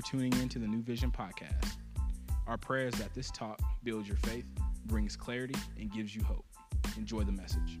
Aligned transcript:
for 0.00 0.06
tuning 0.06 0.32
in 0.40 0.48
to 0.48 0.58
the 0.58 0.66
New 0.66 0.82
Vision 0.82 1.10
podcast. 1.10 1.76
Our 2.46 2.56
prayer 2.56 2.86
is 2.86 2.94
that 2.94 3.12
this 3.14 3.30
talk 3.30 3.60
builds 3.82 4.08
your 4.08 4.16
faith, 4.18 4.46
brings 4.86 5.16
clarity, 5.16 5.56
and 5.78 5.92
gives 5.92 6.14
you 6.14 6.22
hope. 6.22 6.44
Enjoy 6.96 7.22
the 7.22 7.32
message. 7.32 7.80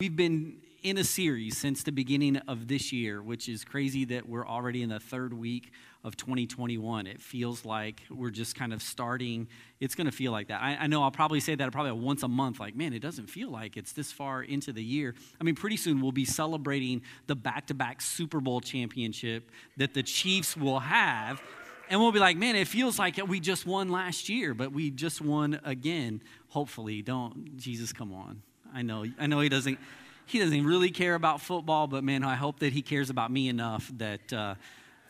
We've 0.00 0.16
been 0.16 0.60
in 0.84 0.98
a 0.98 1.04
series 1.04 1.56
since 1.56 1.82
the 1.82 1.90
beginning 1.90 2.36
of 2.46 2.68
this 2.68 2.92
year, 2.92 3.22
which 3.22 3.48
is 3.48 3.64
crazy 3.64 4.04
that 4.04 4.28
we're 4.28 4.46
already 4.46 4.82
in 4.82 4.90
the 4.90 5.00
third 5.00 5.32
week 5.32 5.72
of 6.04 6.14
2021. 6.14 7.06
It 7.06 7.22
feels 7.22 7.64
like 7.64 8.02
we're 8.10 8.28
just 8.28 8.54
kind 8.54 8.70
of 8.70 8.82
starting. 8.82 9.48
It's 9.80 9.94
going 9.94 10.04
to 10.04 10.12
feel 10.12 10.30
like 10.30 10.48
that. 10.48 10.60
I, 10.60 10.76
I, 10.76 10.86
know 10.86 11.02
I'll 11.02 11.10
probably 11.10 11.40
say 11.40 11.54
that 11.54 11.72
probably 11.72 11.92
once 11.92 12.22
a 12.22 12.28
month, 12.28 12.60
like, 12.60 12.76
man, 12.76 12.92
it 12.92 12.98
doesn't 12.98 13.28
feel 13.28 13.50
like 13.50 13.78
it's 13.78 13.92
this 13.92 14.12
far 14.12 14.42
into 14.42 14.74
the 14.74 14.84
year. 14.84 15.14
I 15.40 15.44
mean, 15.44 15.54
pretty 15.54 15.78
soon 15.78 16.02
we'll 16.02 16.12
be 16.12 16.26
celebrating 16.26 17.00
the 17.28 17.34
back 17.34 17.68
to 17.68 17.74
back 17.74 18.02
Super 18.02 18.40
Bowl 18.40 18.60
championship 18.60 19.50
that 19.78 19.94
the 19.94 20.02
Chiefs 20.02 20.54
will 20.54 20.80
have. 20.80 21.40
And 21.88 21.98
we'll 21.98 22.12
be 22.12 22.18
like, 22.18 22.36
man, 22.36 22.56
it 22.56 22.68
feels 22.68 22.98
like 22.98 23.18
we 23.26 23.40
just 23.40 23.64
won 23.64 23.88
last 23.88 24.28
year, 24.28 24.52
but 24.52 24.70
we 24.70 24.90
just 24.90 25.22
won 25.22 25.58
again. 25.64 26.22
Hopefully, 26.48 27.00
don't, 27.00 27.56
Jesus, 27.56 27.94
come 27.94 28.12
on. 28.12 28.42
I 28.74 28.82
know, 28.82 29.06
I 29.18 29.26
know 29.28 29.40
he 29.40 29.48
doesn't, 29.48 29.78
he 30.26 30.38
doesn't 30.38 30.66
really 30.66 30.90
care 30.90 31.14
about 31.14 31.40
football, 31.40 31.86
but 31.86 32.04
man, 32.04 32.24
I 32.24 32.34
hope 32.34 32.60
that 32.60 32.72
he 32.72 32.82
cares 32.82 33.10
about 33.10 33.30
me 33.30 33.48
enough 33.48 33.90
that 33.98 34.32
uh, 34.32 34.54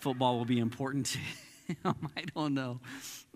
football 0.01 0.39
will 0.39 0.45
be 0.45 0.59
important 0.59 1.07
to 1.07 1.19
him. 1.69 1.95
I 2.17 2.23
don't 2.35 2.55
know. 2.55 2.81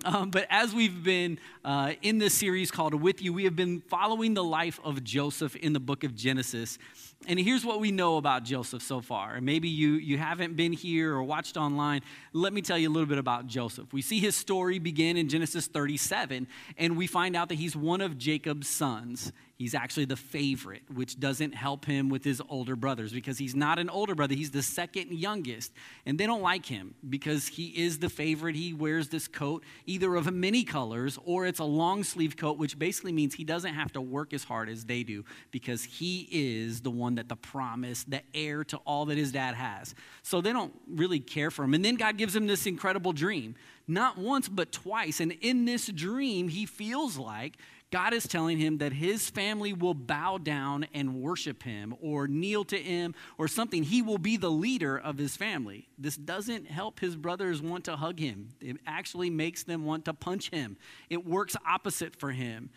Um, 0.05 0.31
but 0.31 0.47
as 0.49 0.73
we've 0.73 1.03
been 1.03 1.41
uh, 1.65 1.95
in 2.03 2.19
this 2.19 2.35
series 2.35 2.71
called 2.71 2.95
With 2.95 3.21
You, 3.21 3.33
we 3.33 3.45
have 3.45 3.57
been 3.57 3.81
following 3.81 4.35
the 4.35 4.45
life 4.45 4.79
of 4.85 5.03
Joseph 5.03 5.57
in 5.57 5.73
the 5.73 5.81
book 5.81 6.05
of 6.05 6.15
Genesis. 6.15 6.79
And 7.27 7.39
here's 7.39 7.65
what 7.65 7.81
we 7.81 7.91
know 7.91 8.17
about 8.17 8.45
Joseph 8.45 8.83
so 8.83 9.01
far. 9.01 9.35
And 9.35 9.45
maybe 9.45 9.69
you, 9.69 9.95
you 9.95 10.17
haven't 10.17 10.55
been 10.55 10.73
here 10.73 11.15
or 11.15 11.25
watched 11.25 11.57
online. 11.57 12.03
Let 12.33 12.53
me 12.53 12.63
tell 12.63 12.79
you 12.79 12.89
a 12.89 12.93
little 12.93 13.09
bit 13.09 13.19
about 13.19 13.49
Joseph. 13.49 13.93
We 13.93 14.03
see 14.03 14.21
his 14.21 14.37
story 14.37 14.79
begin 14.79 15.17
in 15.17 15.29
Genesis 15.29 15.67
37, 15.67 16.47
and 16.77 16.97
we 16.97 17.09
find 17.09 17.35
out 17.35 17.49
that 17.49 17.57
he's 17.57 17.75
one 17.75 18.01
of 18.01 18.19
Jacob's 18.19 18.69
sons. 18.69 19.33
He's 19.59 19.75
actually 19.75 20.05
the 20.05 20.17
favorite, 20.17 20.83
which 20.95 21.19
doesn't 21.19 21.53
help 21.53 21.85
him 21.85 22.09
with 22.09 22.23
his 22.23 22.41
older 22.49 22.77
brothers 22.77 23.13
because 23.13 23.39
he's 23.39 23.57
not 23.57 23.81
an 23.81 23.91
older 23.91 24.15
brother. 24.15 24.37
He's 24.37 24.53
the 24.53 24.63
second 24.63 25.13
youngest. 25.13 25.73
And 26.07 26.17
they 26.17 26.27
don't 26.27 26.43
like 26.43 26.65
him 26.65 26.95
because 27.11 27.49
he 27.49 27.67
is 27.67 27.99
the 27.99 28.09
favorite. 28.09 28.55
He 28.55 28.73
wears 28.73 29.09
this 29.09 29.27
coat 29.27 29.65
either 29.89 30.15
of 30.15 30.33
many 30.33 30.65
colors 30.65 31.19
or 31.25 31.47
it's 31.47 31.59
a 31.59 31.65
long 31.65 32.05
sleeve 32.05 32.37
coat, 32.37 32.59
which 32.59 32.79
basically 32.79 33.11
means 33.11 33.35
he 33.35 33.43
doesn't 33.43 33.73
have 33.75 33.91
to 33.93 34.01
work 34.01 34.35
as 34.35 34.45
hard 34.45 34.69
as 34.69 34.85
they 34.85 35.03
do 35.03 35.25
because 35.51 35.83
he 35.83 36.29
is 36.31 36.83
the 36.83 36.91
one 36.91 37.15
that 37.15 37.29
the 37.29 37.37
promise, 37.37 38.05
the 38.05 38.23
heir 38.35 38.63
to 38.65 38.77
all 38.79 39.07
that 39.07 39.17
his 39.17 39.33
dad 39.33 39.55
has. 39.55 39.95
So 40.23 40.43
they 40.43 40.53
don't 40.53 40.75
really 40.87 41.21
care 41.21 41.51
for 41.51 41.65
him. 41.65 41.73
And 41.73 41.85
then 41.85 41.95
God 41.95 42.19
gives 42.19 42.37
him 42.37 42.47
this 42.47 42.67
incredible 42.67 43.13
dream, 43.13 43.55
not 43.87 44.19
once, 44.19 44.49
but 44.49 44.73
twice. 44.73 45.21
And 45.21 45.33
in 45.41 45.65
this 45.65 45.87
dream, 45.87 46.49
he 46.49 46.67
feels 46.67 47.17
like 47.17 47.57
God 47.91 48.13
is 48.13 48.29
telling 48.29 48.59
him 48.59 48.79
that 48.79 48.93
his 48.93 49.31
family 49.31 49.73
will 49.73 49.95
bow 49.95 50.37
down 50.37 50.87
and 50.93 51.23
worship 51.23 51.63
him 51.63 51.95
or 52.01 52.29
kneel 52.29 52.65
to 52.65 52.77
him 52.77 53.15
or 53.39 53.49
something. 53.49 53.83
He 53.83 54.03
will 54.03 54.19
be 54.19 54.37
the 54.37 54.51
leader 54.51 54.99
of 54.99 55.17
his 55.17 55.37
family. 55.37 55.89
This 55.97 56.17
doesn't 56.17 56.67
help 56.67 57.01
his 57.01 57.17
brothers 57.17 57.63
want 57.63 57.85
to 57.85 57.97
hug 57.97 58.19
him, 58.19 58.51
it 58.61 58.77
actually 58.87 59.31
makes 59.31 59.63
them 59.63 59.85
want 59.85 60.05
to 60.05 60.13
punch 60.13 60.51
him. 60.51 60.77
It 61.09 61.27
works 61.27 61.57
opposite 61.67 62.15
for 62.17 62.33
him. 62.33 62.71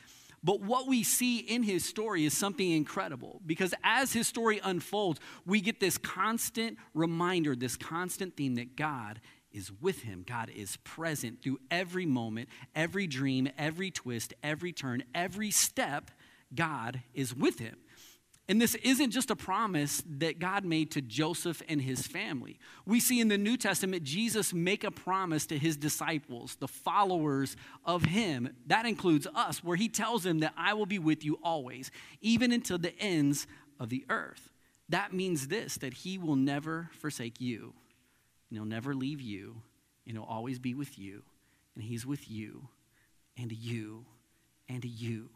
But 0.44 0.62
what 0.62 0.88
we 0.88 1.04
see 1.04 1.38
in 1.38 1.62
his 1.62 1.86
story 1.86 2.26
is 2.26 2.36
something 2.36 2.72
incredible 2.72 3.42
because 3.46 3.76
as 3.84 4.14
his 4.14 4.28
story 4.28 4.60
unfolds, 4.64 5.20
we 5.46 5.62
get 5.62 5.80
this 5.80 6.00
constant 6.00 6.80
reminder, 6.96 7.56
this 7.56 7.78
constant 7.78 8.36
theme 8.36 8.56
that 8.56 8.76
God 8.76 9.22
is 9.52 9.72
with 9.72 10.04
him. 10.04 10.24
God 10.28 10.50
is 10.50 10.78
present 10.78 11.42
through 11.42 11.60
every 11.70 12.06
moment, 12.06 12.50
every 12.76 13.08
dream, 13.08 13.50
every 13.58 13.92
twist, 13.92 14.34
every 14.44 14.72
turn, 14.72 15.04
every 15.14 15.52
step. 15.52 16.12
God 16.54 17.02
is 17.14 17.36
with 17.36 17.60
him. 17.60 17.78
And 18.50 18.62
this 18.62 18.76
isn't 18.76 19.12
just 19.12 19.32
a 19.32 19.36
promise 19.36 20.04
that 20.18 20.40
God 20.40 20.66
made 20.66 20.92
to 20.92 21.02
Joseph 21.02 21.62
and 21.70 21.82
his 21.82 22.06
family. 22.06 22.60
We 22.86 23.00
see 23.00 23.22
in 23.22 23.30
the 23.30 23.38
New 23.38 23.56
Testament 23.56 24.04
Jesus 24.04 24.54
make 24.54 24.84
a 24.84 24.92
promise 24.92 25.46
to 25.46 25.58
his 25.58 25.78
disciples, 25.78 26.58
the 26.60 26.68
followers 26.68 27.56
of 27.86 28.04
him. 28.04 28.54
That 28.68 28.86
includes 28.86 29.26
us, 29.34 29.64
where 29.64 29.78
he 29.78 29.88
tells 29.88 30.24
them 30.24 30.40
that 30.40 30.54
I 30.58 30.74
will 30.74 30.86
be 30.86 31.00
with 31.00 31.24
you 31.24 31.40
always, 31.44 31.92
even 32.20 32.52
until 32.52 32.78
the 32.78 32.98
ends 33.00 33.48
of 33.80 33.88
the 33.88 34.06
earth. 34.10 34.50
That 34.90 35.14
means 35.14 35.48
this 35.48 35.76
that 35.76 35.94
he 35.94 36.18
will 36.18 36.36
never 36.36 36.90
forsake 37.00 37.40
you 37.40 37.74
and 38.52 38.58
he'll 38.58 38.66
never 38.66 38.94
leave 38.94 39.22
you, 39.22 39.62
and 40.06 40.18
he'll 40.18 40.26
always 40.26 40.60
be 40.60 40.74
with 40.74 41.00
you, 41.00 41.24
and 41.74 41.84
he's 41.84 42.06
with 42.06 42.30
you, 42.30 42.68
and 43.38 43.50
you, 43.50 44.06
and 44.68 44.84
you. 44.84 45.30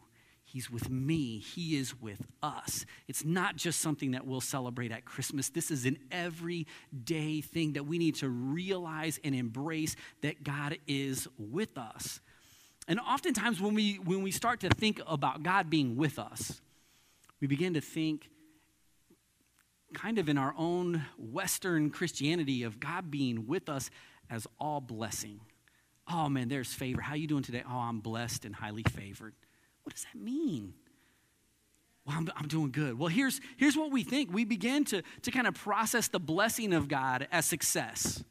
He's 0.44 0.70
with 0.70 0.90
me. 0.90 1.38
He 1.38 1.76
is 1.76 1.98
with 1.98 2.20
us. 2.42 2.84
It's 3.08 3.24
not 3.24 3.56
just 3.56 3.80
something 3.80 4.10
that 4.10 4.26
we'll 4.26 4.42
celebrate 4.42 4.92
at 4.92 5.06
Christmas. 5.06 5.48
This 5.48 5.70
is 5.70 5.86
an 5.86 5.98
everyday 6.12 7.40
thing 7.40 7.72
that 7.72 7.84
we 7.84 7.98
need 7.98 8.16
to 8.16 8.28
realize 8.28 9.18
and 9.24 9.34
embrace 9.34 9.96
that 10.20 10.44
God 10.44 10.76
is 10.86 11.26
with 11.38 11.76
us. 11.78 12.20
And 12.86 13.00
oftentimes, 13.00 13.60
when 13.60 13.74
we, 13.74 13.94
when 13.94 14.22
we 14.22 14.30
start 14.30 14.60
to 14.60 14.68
think 14.68 15.00
about 15.06 15.42
God 15.42 15.70
being 15.70 15.96
with 15.96 16.18
us, 16.18 16.60
we 17.40 17.48
begin 17.48 17.74
to 17.74 17.80
think 17.80 18.28
kind 19.94 20.18
of 20.18 20.28
in 20.28 20.38
our 20.38 20.54
own 20.58 21.04
Western 21.18 21.90
Christianity 21.90 22.62
of 22.62 22.80
God 22.80 23.10
being 23.10 23.46
with 23.46 23.68
us 23.68 23.90
as 24.30 24.46
all 24.58 24.80
blessing. 24.80 25.40
Oh 26.08 26.28
man, 26.28 26.48
there's 26.48 26.72
favor. 26.72 27.00
How 27.00 27.14
you 27.14 27.26
doing 27.26 27.42
today? 27.42 27.62
Oh, 27.68 27.78
I'm 27.78 28.00
blessed 28.00 28.44
and 28.44 28.54
highly 28.54 28.82
favored. 28.82 29.34
What 29.82 29.94
does 29.94 30.04
that 30.12 30.20
mean? 30.20 30.74
Well, 32.06 32.16
I'm, 32.16 32.28
I'm 32.36 32.46
doing 32.46 32.70
good. 32.70 32.98
Well, 32.98 33.08
here's, 33.08 33.40
here's 33.56 33.76
what 33.76 33.90
we 33.90 34.04
think. 34.04 34.32
We 34.32 34.44
begin 34.44 34.84
to, 34.86 35.02
to 35.22 35.30
kind 35.30 35.46
of 35.46 35.54
process 35.54 36.08
the 36.08 36.20
blessing 36.20 36.72
of 36.72 36.88
God 36.88 37.26
as 37.32 37.46
success. 37.46 38.22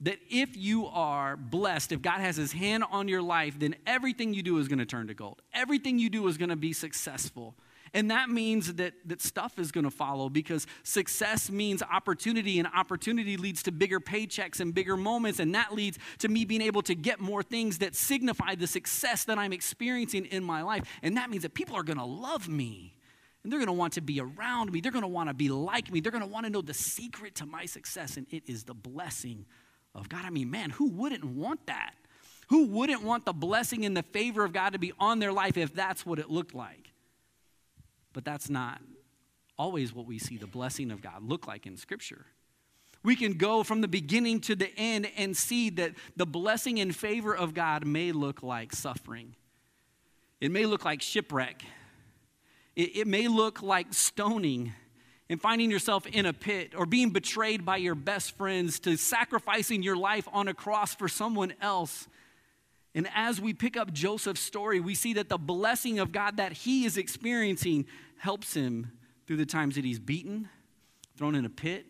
That 0.00 0.18
if 0.28 0.56
you 0.56 0.86
are 0.86 1.36
blessed, 1.36 1.92
if 1.92 2.02
God 2.02 2.20
has 2.20 2.36
his 2.36 2.52
hand 2.52 2.84
on 2.90 3.08
your 3.08 3.22
life, 3.22 3.58
then 3.58 3.76
everything 3.86 4.34
you 4.34 4.42
do 4.42 4.58
is 4.58 4.68
going 4.68 4.80
to 4.80 4.86
turn 4.86 5.06
to 5.06 5.14
gold. 5.14 5.42
Everything 5.54 5.98
you 5.98 6.10
do 6.10 6.26
is 6.26 6.36
going 6.36 6.48
to 6.48 6.56
be 6.56 6.72
successful. 6.72 7.54
And 7.96 8.10
that 8.10 8.28
means 8.28 8.74
that, 8.74 8.92
that 9.06 9.22
stuff 9.22 9.58
is 9.58 9.72
going 9.72 9.84
to 9.84 9.90
follow 9.90 10.28
because 10.28 10.66
success 10.82 11.50
means 11.50 11.82
opportunity, 11.82 12.58
and 12.58 12.68
opportunity 12.68 13.38
leads 13.38 13.62
to 13.62 13.72
bigger 13.72 14.00
paychecks 14.00 14.60
and 14.60 14.74
bigger 14.74 14.98
moments. 14.98 15.40
And 15.40 15.54
that 15.54 15.72
leads 15.72 15.98
to 16.18 16.28
me 16.28 16.44
being 16.44 16.60
able 16.60 16.82
to 16.82 16.94
get 16.94 17.20
more 17.20 17.42
things 17.42 17.78
that 17.78 17.94
signify 17.94 18.54
the 18.54 18.66
success 18.66 19.24
that 19.24 19.38
I'm 19.38 19.54
experiencing 19.54 20.26
in 20.26 20.44
my 20.44 20.60
life. 20.60 20.86
And 21.02 21.16
that 21.16 21.30
means 21.30 21.42
that 21.44 21.54
people 21.54 21.74
are 21.74 21.82
going 21.82 21.96
to 21.96 22.04
love 22.04 22.50
me. 22.50 22.98
And 23.42 23.50
they're 23.50 23.60
going 23.60 23.68
to 23.68 23.72
want 23.72 23.94
to 23.94 24.02
be 24.02 24.20
around 24.20 24.72
me. 24.72 24.82
They're 24.82 24.92
going 24.92 25.00
to 25.00 25.08
want 25.08 25.30
to 25.30 25.34
be 25.34 25.48
like 25.48 25.90
me. 25.90 26.00
They're 26.00 26.12
going 26.12 26.20
to 26.20 26.28
want 26.28 26.44
to 26.44 26.52
know 26.52 26.60
the 26.60 26.74
secret 26.74 27.36
to 27.36 27.46
my 27.46 27.64
success. 27.64 28.18
And 28.18 28.26
it 28.30 28.42
is 28.46 28.64
the 28.64 28.74
blessing 28.74 29.46
of 29.94 30.10
God. 30.10 30.26
I 30.26 30.28
mean, 30.28 30.50
man, 30.50 30.68
who 30.68 30.90
wouldn't 30.90 31.24
want 31.24 31.64
that? 31.68 31.94
Who 32.48 32.66
wouldn't 32.66 33.02
want 33.02 33.24
the 33.24 33.32
blessing 33.32 33.86
and 33.86 33.96
the 33.96 34.02
favor 34.02 34.44
of 34.44 34.52
God 34.52 34.74
to 34.74 34.78
be 34.78 34.92
on 34.98 35.18
their 35.18 35.32
life 35.32 35.56
if 35.56 35.74
that's 35.74 36.04
what 36.04 36.18
it 36.18 36.30
looked 36.30 36.54
like? 36.54 36.92
But 38.16 38.24
that's 38.24 38.48
not 38.48 38.80
always 39.58 39.94
what 39.94 40.06
we 40.06 40.18
see 40.18 40.38
the 40.38 40.46
blessing 40.46 40.90
of 40.90 41.02
God 41.02 41.22
look 41.22 41.46
like 41.46 41.66
in 41.66 41.76
Scripture. 41.76 42.24
We 43.02 43.14
can 43.14 43.34
go 43.34 43.62
from 43.62 43.82
the 43.82 43.88
beginning 43.88 44.40
to 44.40 44.56
the 44.56 44.70
end 44.74 45.06
and 45.18 45.36
see 45.36 45.68
that 45.68 45.92
the 46.16 46.24
blessing 46.24 46.80
and 46.80 46.96
favor 46.96 47.36
of 47.36 47.52
God 47.52 47.86
may 47.86 48.12
look 48.12 48.42
like 48.42 48.72
suffering. 48.72 49.36
It 50.40 50.50
may 50.50 50.64
look 50.64 50.82
like 50.82 51.02
shipwreck. 51.02 51.62
It, 52.74 52.96
it 52.96 53.06
may 53.06 53.28
look 53.28 53.60
like 53.60 53.92
stoning 53.92 54.72
and 55.28 55.38
finding 55.38 55.70
yourself 55.70 56.06
in 56.06 56.24
a 56.24 56.32
pit 56.32 56.72
or 56.74 56.86
being 56.86 57.10
betrayed 57.10 57.66
by 57.66 57.76
your 57.76 57.94
best 57.94 58.34
friends 58.38 58.80
to 58.80 58.96
sacrificing 58.96 59.82
your 59.82 59.96
life 59.96 60.26
on 60.32 60.48
a 60.48 60.54
cross 60.54 60.94
for 60.94 61.06
someone 61.06 61.52
else. 61.60 62.08
And 62.96 63.08
as 63.14 63.42
we 63.42 63.52
pick 63.52 63.76
up 63.76 63.92
Joseph's 63.92 64.40
story, 64.40 64.80
we 64.80 64.94
see 64.94 65.12
that 65.12 65.28
the 65.28 65.36
blessing 65.36 65.98
of 65.98 66.12
God 66.12 66.38
that 66.38 66.52
he 66.52 66.86
is 66.86 66.96
experiencing 66.96 67.84
helps 68.16 68.54
him 68.54 68.90
through 69.26 69.36
the 69.36 69.44
times 69.44 69.74
that 69.74 69.84
he's 69.84 69.98
beaten, 70.00 70.48
thrown 71.18 71.34
in 71.34 71.44
a 71.44 71.50
pit, 71.50 71.86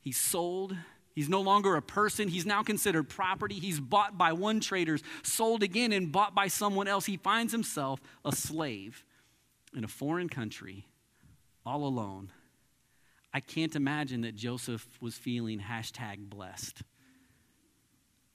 he's 0.00 0.16
sold. 0.16 0.76
He's 1.14 1.28
no 1.28 1.40
longer 1.40 1.74
a 1.74 1.82
person. 1.82 2.28
He's 2.28 2.46
now 2.46 2.62
considered 2.62 3.08
property. 3.08 3.56
He's 3.56 3.80
bought 3.80 4.16
by 4.16 4.32
one 4.32 4.60
trader, 4.60 4.98
sold 5.24 5.64
again, 5.64 5.90
and 5.90 6.12
bought 6.12 6.32
by 6.32 6.46
someone 6.46 6.86
else. 6.86 7.06
He 7.06 7.16
finds 7.16 7.50
himself 7.50 7.98
a 8.24 8.30
slave 8.30 9.04
in 9.76 9.82
a 9.82 9.88
foreign 9.88 10.28
country, 10.28 10.86
all 11.66 11.84
alone. 11.84 12.30
I 13.34 13.40
can't 13.40 13.74
imagine 13.74 14.20
that 14.20 14.36
Joseph 14.36 14.86
was 15.00 15.16
feeling 15.16 15.58
hashtag 15.58 16.30
blessed. 16.30 16.84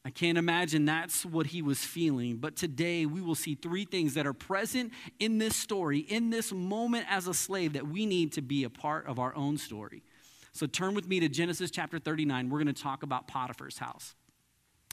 I 0.06 0.10
can't 0.10 0.38
imagine 0.38 0.84
that's 0.84 1.26
what 1.26 1.48
he 1.48 1.62
was 1.62 1.80
feeling. 1.80 2.38
But 2.38 2.58
today 2.58 3.06
we 3.06 3.22
will 3.22 3.36
see 3.36 3.56
three 3.56 3.86
things 3.86 4.16
that 4.16 4.28
are 4.28 4.34
present 4.34 4.92
in 5.20 5.38
this 5.38 5.56
story, 5.56 6.00
in 6.00 6.30
this 6.30 6.52
moment 6.52 7.06
as 7.10 7.28
a 7.28 7.34
slave, 7.34 7.74
that 7.74 7.88
we 7.88 8.06
need 8.06 8.34
to 8.34 8.42
be 8.42 8.66
a 8.66 8.70
part 8.70 9.08
of 9.08 9.18
our 9.18 9.34
own 9.36 9.58
story. 9.58 10.04
So 10.52 10.68
turn 10.68 10.94
with 10.94 11.08
me 11.08 11.20
to 11.22 11.30
Genesis 11.30 11.72
chapter 11.72 12.00
39. 12.00 12.50
We're 12.50 12.62
going 12.62 12.74
to 12.74 12.84
talk 12.84 13.04
about 13.04 13.28
Potiphar's 13.28 13.78
house. 13.78 14.14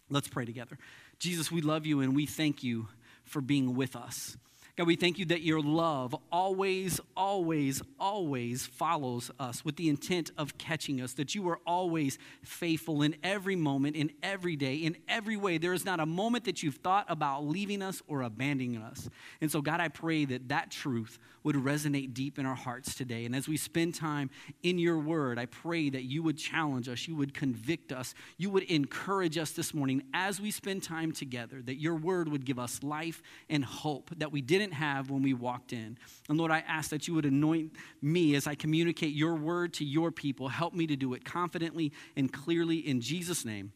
Let's 0.08 0.28
pray 0.28 0.44
together. 0.44 0.78
Jesus, 1.18 1.50
we 1.50 1.60
love 1.60 1.86
you 1.86 2.00
and 2.00 2.14
we 2.14 2.26
thank 2.26 2.62
you 2.62 2.88
for 3.24 3.40
being 3.40 3.74
with 3.74 3.96
us. 3.96 4.36
God, 4.80 4.86
we 4.86 4.96
thank 4.96 5.18
you 5.18 5.26
that 5.26 5.42
your 5.42 5.60
love 5.60 6.16
always, 6.32 7.00
always, 7.14 7.82
always 7.98 8.64
follows 8.64 9.30
us 9.38 9.62
with 9.62 9.76
the 9.76 9.90
intent 9.90 10.30
of 10.38 10.56
catching 10.56 11.02
us, 11.02 11.12
that 11.12 11.34
you 11.34 11.46
are 11.50 11.60
always 11.66 12.16
faithful 12.42 13.02
in 13.02 13.14
every 13.22 13.56
moment, 13.56 13.94
in 13.94 14.10
every 14.22 14.56
day, 14.56 14.76
in 14.76 14.96
every 15.06 15.36
way. 15.36 15.58
There 15.58 15.74
is 15.74 15.84
not 15.84 16.00
a 16.00 16.06
moment 16.06 16.44
that 16.44 16.62
you've 16.62 16.76
thought 16.76 17.04
about 17.10 17.44
leaving 17.44 17.82
us 17.82 18.00
or 18.08 18.22
abandoning 18.22 18.78
us. 18.80 19.10
And 19.42 19.52
so, 19.52 19.60
God, 19.60 19.80
I 19.80 19.88
pray 19.88 20.24
that 20.24 20.48
that 20.48 20.70
truth 20.70 21.18
would 21.42 21.56
resonate 21.56 22.14
deep 22.14 22.38
in 22.38 22.46
our 22.46 22.54
hearts 22.54 22.94
today. 22.94 23.24
And 23.24 23.34
as 23.34 23.48
we 23.48 23.56
spend 23.56 23.94
time 23.94 24.30
in 24.62 24.78
your 24.78 24.98
word, 24.98 25.38
I 25.38 25.46
pray 25.46 25.90
that 25.90 26.04
you 26.04 26.22
would 26.22 26.38
challenge 26.38 26.88
us, 26.88 27.06
you 27.06 27.16
would 27.16 27.34
convict 27.34 27.92
us, 27.92 28.14
you 28.38 28.50
would 28.50 28.64
encourage 28.64 29.38
us 29.38 29.50
this 29.50 29.72
morning 29.72 30.02
as 30.14 30.40
we 30.40 30.50
spend 30.50 30.82
time 30.82 31.12
together, 31.12 31.62
that 31.62 31.80
your 31.80 31.96
word 31.96 32.28
would 32.28 32.44
give 32.44 32.58
us 32.58 32.82
life 32.82 33.22
and 33.48 33.64
hope 33.64 34.10
that 34.16 34.32
we 34.32 34.40
didn't 34.40 34.69
have 34.72 35.10
when 35.10 35.22
we 35.22 35.34
walked 35.34 35.72
in. 35.72 35.98
And 36.28 36.38
Lord, 36.38 36.50
I 36.50 36.60
ask 36.60 36.90
that 36.90 37.08
you 37.08 37.14
would 37.14 37.24
anoint 37.24 37.72
me 38.02 38.34
as 38.34 38.46
I 38.46 38.54
communicate 38.54 39.14
your 39.14 39.34
word 39.34 39.74
to 39.74 39.84
your 39.84 40.10
people. 40.10 40.48
Help 40.48 40.74
me 40.74 40.86
to 40.86 40.96
do 40.96 41.14
it 41.14 41.24
confidently 41.24 41.92
and 42.16 42.32
clearly 42.32 42.76
in 42.76 43.00
Jesus' 43.00 43.44
name. 43.44 43.72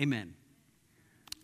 Amen. 0.00 0.34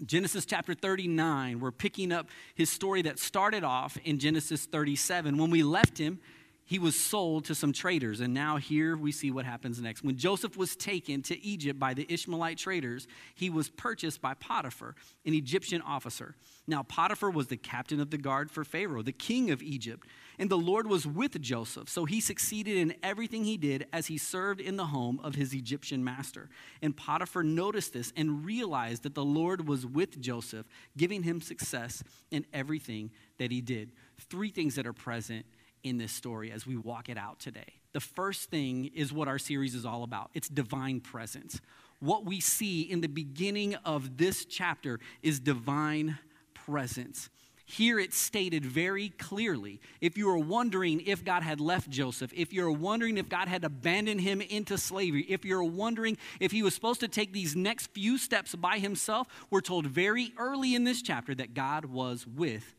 Genesis 0.04 0.44
chapter 0.44 0.75
39, 0.75 1.58
we're 1.60 1.70
picking 1.70 2.12
up 2.12 2.28
his 2.54 2.69
story 2.69 3.02
that 3.02 3.19
started 3.19 3.64
off 3.64 3.96
in 4.04 4.19
Genesis 4.19 4.66
37. 4.66 5.38
When 5.38 5.50
we 5.50 5.62
left 5.62 5.96
him, 5.96 6.20
he 6.67 6.81
was 6.81 6.99
sold 6.99 7.45
to 7.45 7.55
some 7.55 7.73
traders. 7.73 8.21
And 8.21 8.35
now 8.35 8.57
here 8.57 8.97
we 8.97 9.13
see 9.13 9.31
what 9.31 9.45
happens 9.45 9.81
next. 9.81 10.03
When 10.03 10.17
Joseph 10.17 10.57
was 10.57 10.75
taken 10.75 11.23
to 11.23 11.41
Egypt 11.45 11.79
by 11.79 11.95
the 11.95 12.13
Ishmaelite 12.13 12.59
traders, 12.59 13.07
he 13.37 13.49
was 13.49 13.71
purchased 13.71 14.21
by 14.21 14.35
Potiphar, 14.35 14.97
an 15.25 15.33
Egyptian 15.33 15.81
officer. 15.81 16.35
Now, 16.67 16.83
Potiphar 16.83 17.31
was 17.31 17.47
the 17.47 17.57
captain 17.57 18.01
of 18.01 18.11
the 18.11 18.19
guard 18.19 18.51
for 18.51 18.65
Pharaoh, 18.65 19.03
the 19.03 19.13
king 19.13 19.53
of 19.53 19.63
Egypt. 19.63 20.09
And 20.39 20.51
the 20.51 20.59
Lord 20.59 20.89
was 20.89 21.07
with 21.07 21.41
Joseph, 21.41 21.89
so 21.89 22.05
he 22.05 22.21
succeeded 22.21 22.77
in 22.77 22.95
everything 23.03 23.45
he 23.45 23.57
did 23.57 23.87
as 23.93 24.09
he 24.09 24.19
served 24.19 24.61
in 24.61 24.77
the 24.77 24.87
home 24.87 25.21
of 25.23 25.37
his 25.37 25.55
Egyptian 25.55 26.03
master. 26.05 26.51
And 26.83 26.97
Potiphar 26.97 27.45
noticed 27.45 27.93
this 27.93 28.13
and 28.17 28.45
realized 28.45 29.05
that 29.05 29.15
the 29.15 29.25
Lord 29.25 29.69
was 29.69 29.87
with 29.87 30.21
Joseph, 30.21 30.67
giving 30.97 31.23
him 31.23 31.41
success 31.41 32.03
in 32.31 32.45
everything 32.53 33.13
that 33.39 33.53
he 33.53 33.61
did. 33.61 33.93
Three 34.19 34.51
things 34.51 34.75
that 34.75 34.87
are 34.87 34.93
present 34.93 35.47
in 35.87 35.99
this 35.99 36.12
story 36.12 36.50
as 36.50 36.67
we 36.67 36.77
walk 36.77 37.09
it 37.09 37.17
out 37.17 37.38
today. 37.38 37.75
The 37.93 38.00
first 38.00 38.50
thing 38.50 38.91
is 38.94 39.12
what 39.12 39.29
our 39.29 39.38
series 39.38 39.75
is 39.75 39.87
all 39.87 40.03
about 40.03 40.31
it's 40.35 40.49
divine 40.49 41.00
presence. 41.00 41.61
What 42.00 42.27
we 42.27 42.41
see 42.41 42.83
in 42.83 43.00
the 43.00 43.09
beginning 43.09 43.75
of 43.77 44.19
this 44.19 44.44
chapter 44.44 45.00
is 45.23 45.41
divine 45.41 46.19
presence. 46.53 47.31
Here 47.69 47.99
it's 47.99 48.17
stated 48.17 48.65
very 48.65 49.09
clearly. 49.09 49.81
If 50.00 50.17
you 50.17 50.29
are 50.31 50.38
wondering 50.38 51.00
if 51.00 51.25
God 51.25 51.43
had 51.43 51.61
left 51.61 51.91
Joseph, 51.91 52.32
if 52.35 52.53
you're 52.53 52.71
wondering 52.71 53.19
if 53.19 53.29
God 53.29 53.49
had 53.49 53.65
abandoned 53.65 54.21
him 54.21 54.41
into 54.41 54.79
slavery, 54.79 55.27
if 55.29 55.44
you're 55.44 55.65
wondering 55.65 56.17
if 56.39 56.53
he 56.53 56.62
was 56.62 56.75
supposed 56.75 57.00
to 57.00 57.09
take 57.09 57.32
these 57.32 57.56
next 57.56 57.89
few 57.89 58.19
steps 58.19 58.55
by 58.55 58.79
himself, 58.79 59.27
we're 59.50 59.62
told 59.62 59.87
very 59.87 60.32
early 60.39 60.77
in 60.77 60.85
this 60.85 61.03
chapter 61.03 61.35
that 61.35 61.55
God 61.55 61.87
was 61.87 62.25
with 62.25 62.75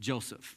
Joseph. 0.00 0.56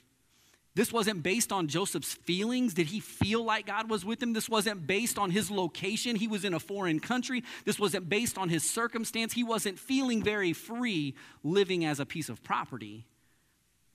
This 0.75 0.91
wasn't 0.91 1.23
based 1.23 1.53
on 1.53 1.69
Joseph's 1.69 2.13
feelings. 2.13 2.73
Did 2.73 2.87
he 2.87 2.99
feel 2.99 3.43
like 3.43 3.65
God 3.65 3.89
was 3.89 4.03
with 4.03 4.21
him? 4.21 4.33
This 4.33 4.49
wasn't 4.49 4.85
based 4.85 5.17
on 5.17 5.31
his 5.31 5.49
location. 5.49 6.17
He 6.17 6.27
was 6.27 6.43
in 6.43 6.53
a 6.53 6.59
foreign 6.59 6.99
country. 6.99 7.43
This 7.63 7.79
wasn't 7.79 8.09
based 8.09 8.37
on 8.37 8.49
his 8.49 8.69
circumstance. 8.69 9.31
He 9.31 9.43
wasn't 9.43 9.79
feeling 9.79 10.21
very 10.21 10.51
free 10.51 11.15
living 11.43 11.85
as 11.85 12.01
a 12.01 12.05
piece 12.05 12.27
of 12.27 12.43
property. 12.43 13.05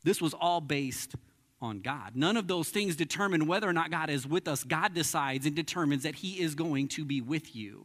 This 0.04 0.22
was 0.22 0.32
all 0.32 0.62
based 0.62 1.14
on 1.60 1.80
God. 1.80 2.12
None 2.14 2.38
of 2.38 2.48
those 2.48 2.70
things 2.70 2.96
determine 2.96 3.46
whether 3.46 3.68
or 3.68 3.74
not 3.74 3.90
God 3.90 4.08
is 4.08 4.26
with 4.26 4.48
us. 4.48 4.64
God 4.64 4.94
decides 4.94 5.44
and 5.44 5.54
determines 5.54 6.04
that 6.04 6.14
he 6.14 6.40
is 6.40 6.54
going 6.54 6.88
to 6.88 7.04
be 7.04 7.20
with 7.20 7.54
you. 7.54 7.84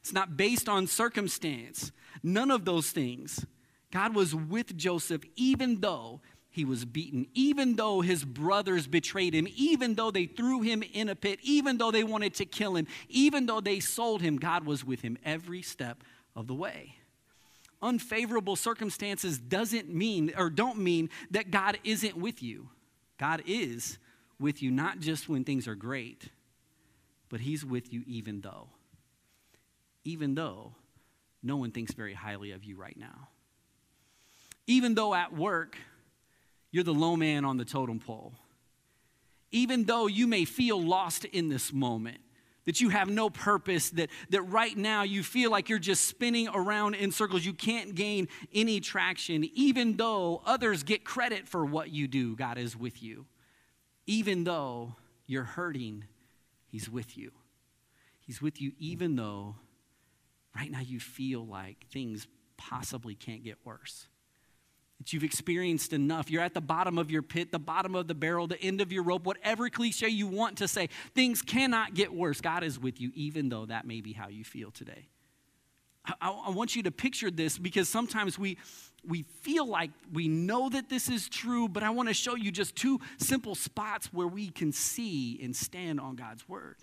It's 0.00 0.12
not 0.12 0.36
based 0.36 0.68
on 0.68 0.88
circumstance. 0.88 1.92
None 2.24 2.50
of 2.50 2.64
those 2.64 2.90
things. 2.90 3.46
God 3.92 4.16
was 4.16 4.34
with 4.34 4.76
Joseph 4.76 5.22
even 5.36 5.80
though 5.80 6.20
he 6.56 6.64
was 6.64 6.86
beaten, 6.86 7.26
even 7.34 7.76
though 7.76 8.00
his 8.00 8.24
brothers 8.24 8.86
betrayed 8.86 9.34
him, 9.34 9.46
even 9.56 9.94
though 9.94 10.10
they 10.10 10.24
threw 10.24 10.62
him 10.62 10.82
in 10.82 11.10
a 11.10 11.14
pit, 11.14 11.38
even 11.42 11.76
though 11.76 11.90
they 11.90 12.02
wanted 12.02 12.32
to 12.32 12.46
kill 12.46 12.76
him, 12.76 12.86
even 13.10 13.44
though 13.44 13.60
they 13.60 13.78
sold 13.78 14.22
him, 14.22 14.38
God 14.38 14.64
was 14.64 14.82
with 14.82 15.02
him 15.02 15.18
every 15.22 15.60
step 15.60 16.02
of 16.34 16.46
the 16.46 16.54
way. 16.54 16.96
Unfavorable 17.82 18.56
circumstances 18.56 19.38
doesn't 19.38 19.90
mean 19.90 20.32
or 20.34 20.48
don't 20.48 20.78
mean 20.78 21.10
that 21.30 21.50
God 21.50 21.78
isn't 21.84 22.16
with 22.16 22.42
you. 22.42 22.70
God 23.18 23.42
is 23.46 23.98
with 24.40 24.62
you 24.62 24.70
not 24.70 24.98
just 24.98 25.28
when 25.28 25.44
things 25.44 25.68
are 25.68 25.74
great, 25.74 26.30
but 27.28 27.40
he's 27.40 27.66
with 27.66 27.92
you 27.92 28.02
even 28.06 28.40
though. 28.40 28.68
Even 30.04 30.34
though 30.34 30.72
no 31.42 31.58
one 31.58 31.70
thinks 31.70 31.92
very 31.92 32.14
highly 32.14 32.52
of 32.52 32.64
you 32.64 32.76
right 32.76 32.96
now. 32.96 33.28
Even 34.66 34.94
though 34.94 35.14
at 35.14 35.34
work 35.34 35.76
you're 36.76 36.84
the 36.84 36.92
low 36.92 37.16
man 37.16 37.46
on 37.46 37.56
the 37.56 37.64
totem 37.64 37.98
pole. 37.98 38.34
Even 39.50 39.84
though 39.84 40.06
you 40.06 40.26
may 40.26 40.44
feel 40.44 40.78
lost 40.78 41.24
in 41.24 41.48
this 41.48 41.72
moment, 41.72 42.18
that 42.66 42.82
you 42.82 42.90
have 42.90 43.08
no 43.08 43.30
purpose, 43.30 43.88
that, 43.90 44.10
that 44.28 44.42
right 44.42 44.76
now 44.76 45.02
you 45.02 45.22
feel 45.22 45.50
like 45.50 45.70
you're 45.70 45.78
just 45.78 46.04
spinning 46.04 46.48
around 46.48 46.94
in 46.94 47.10
circles, 47.10 47.46
you 47.46 47.54
can't 47.54 47.94
gain 47.94 48.28
any 48.52 48.78
traction, 48.78 49.48
even 49.54 49.96
though 49.96 50.42
others 50.44 50.82
get 50.82 51.02
credit 51.02 51.48
for 51.48 51.64
what 51.64 51.88
you 51.88 52.06
do, 52.06 52.36
God 52.36 52.58
is 52.58 52.76
with 52.76 53.02
you. 53.02 53.24
Even 54.06 54.44
though 54.44 54.96
you're 55.26 55.44
hurting, 55.44 56.04
He's 56.66 56.90
with 56.90 57.16
you. 57.16 57.32
He's 58.20 58.42
with 58.42 58.60
you 58.60 58.72
even 58.78 59.16
though 59.16 59.56
right 60.54 60.70
now 60.70 60.80
you 60.80 61.00
feel 61.00 61.46
like 61.46 61.86
things 61.90 62.26
possibly 62.58 63.14
can't 63.14 63.42
get 63.42 63.56
worse 63.64 64.08
that 64.98 65.12
you've 65.12 65.24
experienced 65.24 65.92
enough. 65.92 66.30
You're 66.30 66.42
at 66.42 66.54
the 66.54 66.60
bottom 66.60 66.98
of 66.98 67.10
your 67.10 67.22
pit, 67.22 67.52
the 67.52 67.58
bottom 67.58 67.94
of 67.94 68.08
the 68.08 68.14
barrel, 68.14 68.46
the 68.46 68.60
end 68.60 68.80
of 68.80 68.92
your 68.92 69.02
rope, 69.02 69.24
whatever 69.24 69.68
cliche 69.68 70.08
you 70.08 70.26
want 70.26 70.58
to 70.58 70.68
say. 70.68 70.88
Things 71.14 71.42
cannot 71.42 71.94
get 71.94 72.14
worse. 72.14 72.40
God 72.40 72.64
is 72.64 72.78
with 72.78 73.00
you, 73.00 73.10
even 73.14 73.48
though 73.48 73.66
that 73.66 73.86
may 73.86 74.00
be 74.00 74.12
how 74.12 74.28
you 74.28 74.44
feel 74.44 74.70
today. 74.70 75.08
I, 76.20 76.30
I 76.30 76.50
want 76.50 76.76
you 76.76 76.82
to 76.84 76.90
picture 76.90 77.30
this 77.30 77.58
because 77.58 77.88
sometimes 77.88 78.38
we, 78.38 78.58
we 79.06 79.22
feel 79.42 79.66
like 79.66 79.90
we 80.12 80.28
know 80.28 80.68
that 80.68 80.88
this 80.88 81.08
is 81.08 81.28
true, 81.28 81.68
but 81.68 81.82
I 81.82 81.90
want 81.90 82.08
to 82.08 82.14
show 82.14 82.34
you 82.34 82.50
just 82.50 82.76
two 82.76 83.00
simple 83.18 83.54
spots 83.54 84.12
where 84.12 84.26
we 84.26 84.48
can 84.48 84.72
see 84.72 85.38
and 85.42 85.54
stand 85.54 86.00
on 86.00 86.16
God's 86.16 86.48
word. 86.48 86.76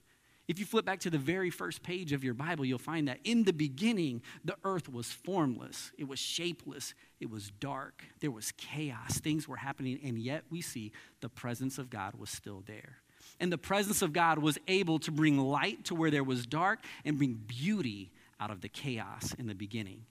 If 0.47 0.59
you 0.59 0.65
flip 0.65 0.83
back 0.83 0.99
to 1.01 1.09
the 1.09 1.17
very 1.17 1.49
first 1.49 1.83
page 1.83 2.11
of 2.11 2.23
your 2.23 2.33
Bible, 2.33 2.65
you'll 2.65 2.77
find 2.77 3.07
that 3.07 3.19
in 3.23 3.43
the 3.43 3.53
beginning, 3.53 4.21
the 4.43 4.57
earth 4.65 4.91
was 4.91 5.07
formless, 5.07 5.91
it 5.97 6.07
was 6.07 6.19
shapeless, 6.19 6.93
it 7.21 7.29
was 7.29 7.51
dark, 7.61 8.03
there 8.19 8.31
was 8.31 8.51
chaos, 8.57 9.19
things 9.19 9.47
were 9.47 9.55
happening, 9.55 9.99
and 10.03 10.17
yet 10.17 10.43
we 10.49 10.61
see 10.61 10.91
the 11.21 11.29
presence 11.29 11.77
of 11.77 11.89
God 11.89 12.15
was 12.15 12.29
still 12.29 12.61
there. 12.65 12.97
And 13.39 13.51
the 13.53 13.57
presence 13.57 14.01
of 14.01 14.11
God 14.11 14.39
was 14.39 14.57
able 14.67 14.99
to 14.99 15.11
bring 15.11 15.37
light 15.37 15.85
to 15.85 15.95
where 15.95 16.11
there 16.11 16.23
was 16.25 16.45
dark 16.45 16.79
and 17.05 17.17
bring 17.17 17.41
beauty 17.47 18.11
out 18.39 18.51
of 18.51 18.59
the 18.59 18.69
chaos 18.69 19.33
in 19.39 19.47
the 19.47 19.55
beginning. 19.55 20.05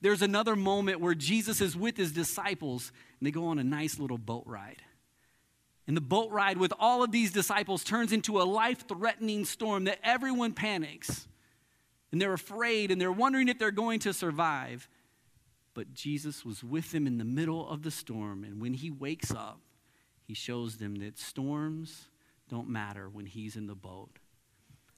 There's 0.00 0.22
another 0.22 0.56
moment 0.56 1.00
where 1.00 1.14
Jesus 1.14 1.60
is 1.60 1.76
with 1.76 1.96
his 1.96 2.12
disciples, 2.12 2.92
and 3.20 3.26
they 3.26 3.30
go 3.30 3.46
on 3.48 3.58
a 3.58 3.64
nice 3.64 3.98
little 3.98 4.18
boat 4.18 4.44
ride. 4.46 4.82
And 5.86 5.96
the 5.96 6.00
boat 6.00 6.30
ride 6.32 6.58
with 6.58 6.72
all 6.78 7.02
of 7.02 7.12
these 7.12 7.32
disciples 7.32 7.84
turns 7.84 8.12
into 8.12 8.40
a 8.40 8.44
life 8.44 8.88
threatening 8.88 9.44
storm 9.44 9.84
that 9.84 10.00
everyone 10.02 10.52
panics. 10.52 11.28
And 12.10 12.20
they're 12.20 12.32
afraid 12.32 12.90
and 12.90 13.00
they're 13.00 13.12
wondering 13.12 13.48
if 13.48 13.58
they're 13.58 13.70
going 13.70 14.00
to 14.00 14.12
survive. 14.12 14.88
But 15.74 15.94
Jesus 15.94 16.44
was 16.44 16.64
with 16.64 16.90
them 16.90 17.06
in 17.06 17.18
the 17.18 17.24
middle 17.24 17.68
of 17.68 17.82
the 17.82 17.90
storm. 17.90 18.42
And 18.42 18.60
when 18.60 18.74
he 18.74 18.90
wakes 18.90 19.30
up, 19.30 19.60
he 20.24 20.34
shows 20.34 20.76
them 20.76 20.96
that 20.96 21.18
storms 21.18 22.08
don't 22.48 22.68
matter 22.68 23.08
when 23.08 23.26
he's 23.26 23.56
in 23.56 23.66
the 23.66 23.74
boat. 23.74 24.18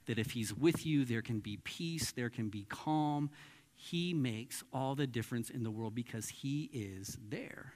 That 0.07 0.18
if 0.18 0.30
he's 0.30 0.54
with 0.54 0.87
you, 0.87 1.04
there 1.04 1.21
can 1.21 1.40
be 1.40 1.59
peace, 1.64 2.12
there 2.12 2.30
can 2.30 2.49
be 2.49 2.64
calm. 2.68 3.30
He 3.75 4.14
makes 4.14 4.64
all 4.73 4.95
the 4.95 5.07
difference 5.07 5.50
in 5.50 5.64
the 5.64 5.71
world 5.71 5.95
because 5.95 6.28
he 6.28 6.71
is 6.73 7.18
there. 7.28 7.75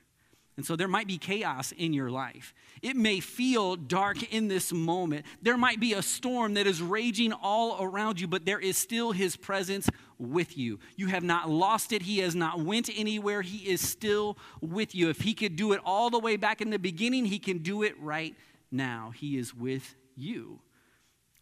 And 0.56 0.66
so 0.66 0.76
there 0.76 0.88
might 0.88 1.06
be 1.06 1.16
chaos 1.16 1.72
in 1.72 1.94
your 1.94 2.10
life. 2.10 2.54
It 2.82 2.94
may 2.94 3.20
feel 3.20 3.74
dark 3.74 4.34
in 4.34 4.48
this 4.48 4.70
moment. 4.70 5.24
There 5.40 5.56
might 5.56 5.80
be 5.80 5.94
a 5.94 6.02
storm 6.02 6.54
that 6.54 6.66
is 6.66 6.82
raging 6.82 7.32
all 7.32 7.82
around 7.82 8.20
you, 8.20 8.28
but 8.28 8.44
there 8.44 8.60
is 8.60 8.76
still 8.76 9.12
his 9.12 9.34
presence 9.34 9.88
with 10.18 10.58
you. 10.58 10.78
You 10.96 11.06
have 11.06 11.22
not 11.22 11.48
lost 11.48 11.90
it. 11.92 12.02
He 12.02 12.18
has 12.18 12.34
not 12.34 12.60
went 12.60 12.90
anywhere. 12.94 13.40
He 13.40 13.70
is 13.70 13.80
still 13.80 14.36
with 14.60 14.94
you. 14.94 15.08
If 15.08 15.22
he 15.22 15.32
could 15.32 15.56
do 15.56 15.72
it 15.72 15.80
all 15.86 16.10
the 16.10 16.18
way 16.18 16.36
back 16.36 16.60
in 16.60 16.68
the 16.68 16.78
beginning, 16.78 17.24
he 17.24 17.38
can 17.38 17.58
do 17.58 17.82
it 17.82 17.98
right 17.98 18.36
now. 18.70 19.12
He 19.16 19.38
is 19.38 19.54
with 19.54 19.94
you. 20.16 20.60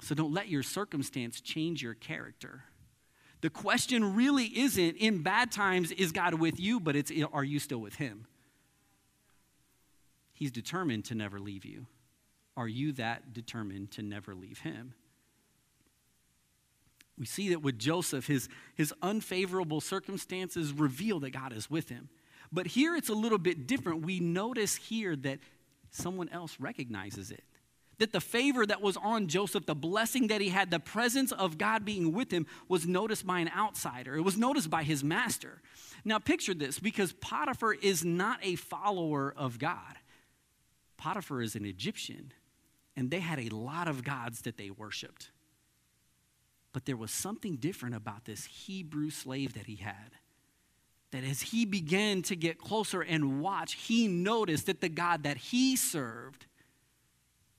So 0.01 0.15
don't 0.15 0.33
let 0.33 0.49
your 0.49 0.63
circumstance 0.63 1.41
change 1.41 1.83
your 1.83 1.95
character. 1.95 2.63
The 3.41 3.51
question 3.51 4.15
really 4.15 4.47
isn't 4.47 4.97
in 4.97 5.23
bad 5.23 5.51
times, 5.51 5.91
is 5.91 6.13
God 6.13 6.35
with 6.35 6.61
you, 6.61 6.79
but 6.79 6.95
it's 6.95 7.11
are 7.33 7.45
you 7.45 7.59
still 7.59 7.79
with 7.79 7.97
Him? 7.97 8.27
He's 10.41 10.51
determined 10.51 11.05
to 11.05 11.15
never 11.15 11.39
leave 11.39 11.67
you. 11.67 11.87
Are 12.57 12.67
you 12.67 12.93
that 12.93 13.35
determined 13.35 13.91
to 13.93 14.03
never 14.03 14.35
leave 14.35 14.61
Him? 14.61 14.95
We 17.19 17.27
see 17.27 17.51
that 17.51 17.61
with 17.61 17.79
Joseph, 17.79 18.27
his, 18.27 18.49
his 18.75 18.95
unfavorable 19.03 19.83
circumstances 19.83 20.73
reveal 20.73 21.21
that 21.21 21.31
God 21.31 21.53
is 21.53 21.69
with 21.69 21.91
him. 21.91 22.09
But 22.51 22.67
here 22.67 22.97
it's 22.97 23.11
a 23.11 23.15
little 23.15 23.37
bit 23.37 23.67
different. 23.67 24.07
We 24.07 24.21
notice 24.21 24.75
here 24.75 25.15
that 25.17 25.39
someone 25.91 26.31
else 26.31 26.57
recognizes 26.59 27.31
it 27.31 27.45
that 28.01 28.13
the 28.13 28.21
favor 28.21 28.65
that 28.65 28.81
was 28.81 28.97
on 28.97 29.29
Joseph, 29.29 29.67
the 29.67 29.75
blessing 29.75 30.29
that 30.29 30.41
he 30.41 30.49
had, 30.49 30.71
the 30.71 30.81
presence 30.81 31.33
of 31.33 31.59
God 31.59 31.85
being 31.85 32.13
with 32.13 32.31
him, 32.31 32.47
was 32.67 32.87
noticed 32.87 33.27
by 33.27 33.41
an 33.41 33.51
outsider. 33.55 34.17
It 34.17 34.23
was 34.23 34.39
noticed 34.39 34.71
by 34.71 34.83
his 34.85 35.05
master. 35.05 35.61
Now, 36.03 36.19
picture 36.19 36.55
this 36.55 36.79
because 36.79 37.13
Potiphar 37.13 37.75
is 37.75 38.03
not 38.03 38.39
a 38.43 38.57
follower 38.57 39.35
of 39.37 39.59
God. 39.59 39.99
Potiphar 41.01 41.41
is 41.41 41.57
an 41.57 41.65
Egyptian, 41.65 42.33
and 42.95 43.11
they 43.11 43.21
had 43.21 43.41
a 43.41 43.49
lot 43.49 43.89
of 43.89 44.05
gods 44.05 44.43
that 44.43 44.59
they 44.59 44.69
worshiped. 44.69 45.31
But 46.75 46.85
there 46.85 46.97
was 46.97 47.11
something 47.11 47.57
different 47.57 47.95
about 47.95 48.27
this 48.27 48.45
Hebrew 48.45 49.09
slave 49.09 49.55
that 49.55 49.65
he 49.65 49.77
had. 49.77 50.19
That 51.13 51.25
as 51.25 51.41
he 51.41 51.65
began 51.65 52.21
to 52.23 52.37
get 52.37 52.59
closer 52.59 53.01
and 53.01 53.41
watch, 53.41 53.73
he 53.73 54.09
noticed 54.09 54.67
that 54.67 54.83
the 54.83 54.91
God 54.91 55.23
that 55.23 55.39
he 55.39 55.75
served 55.75 56.45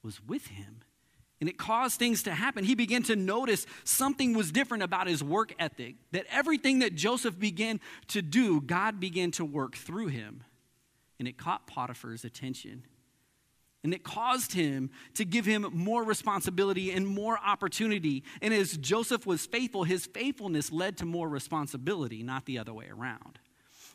was 0.03 0.23
with 0.23 0.47
him. 0.47 0.81
And 1.39 1.49
it 1.49 1.57
caused 1.57 1.97
things 1.97 2.21
to 2.23 2.35
happen. 2.35 2.63
He 2.63 2.75
began 2.75 3.01
to 3.03 3.15
notice 3.15 3.65
something 3.83 4.35
was 4.35 4.51
different 4.51 4.83
about 4.83 5.07
his 5.07 5.23
work 5.23 5.55
ethic, 5.57 5.95
that 6.11 6.27
everything 6.29 6.79
that 6.79 6.93
Joseph 6.93 7.39
began 7.39 7.79
to 8.09 8.21
do, 8.21 8.61
God 8.61 8.99
began 8.99 9.31
to 9.31 9.43
work 9.43 9.75
through 9.75 10.07
him. 10.07 10.43
And 11.17 11.27
it 11.27 11.39
caught 11.39 11.65
Potiphar's 11.65 12.23
attention. 12.23 12.83
And 13.83 13.93
it 13.95 14.03
caused 14.03 14.53
him 14.53 14.91
to 15.15 15.25
give 15.25 15.45
him 15.45 15.67
more 15.73 16.03
responsibility 16.03 16.91
and 16.91 17.07
more 17.07 17.39
opportunity. 17.43 18.23
And 18.41 18.53
as 18.53 18.77
Joseph 18.77 19.25
was 19.25 19.47
faithful, 19.47 19.85
his 19.85 20.05
faithfulness 20.05 20.71
led 20.71 20.97
to 20.97 21.05
more 21.05 21.27
responsibility, 21.27 22.21
not 22.21 22.45
the 22.45 22.59
other 22.59 22.73
way 22.73 22.89
around. 22.91 23.39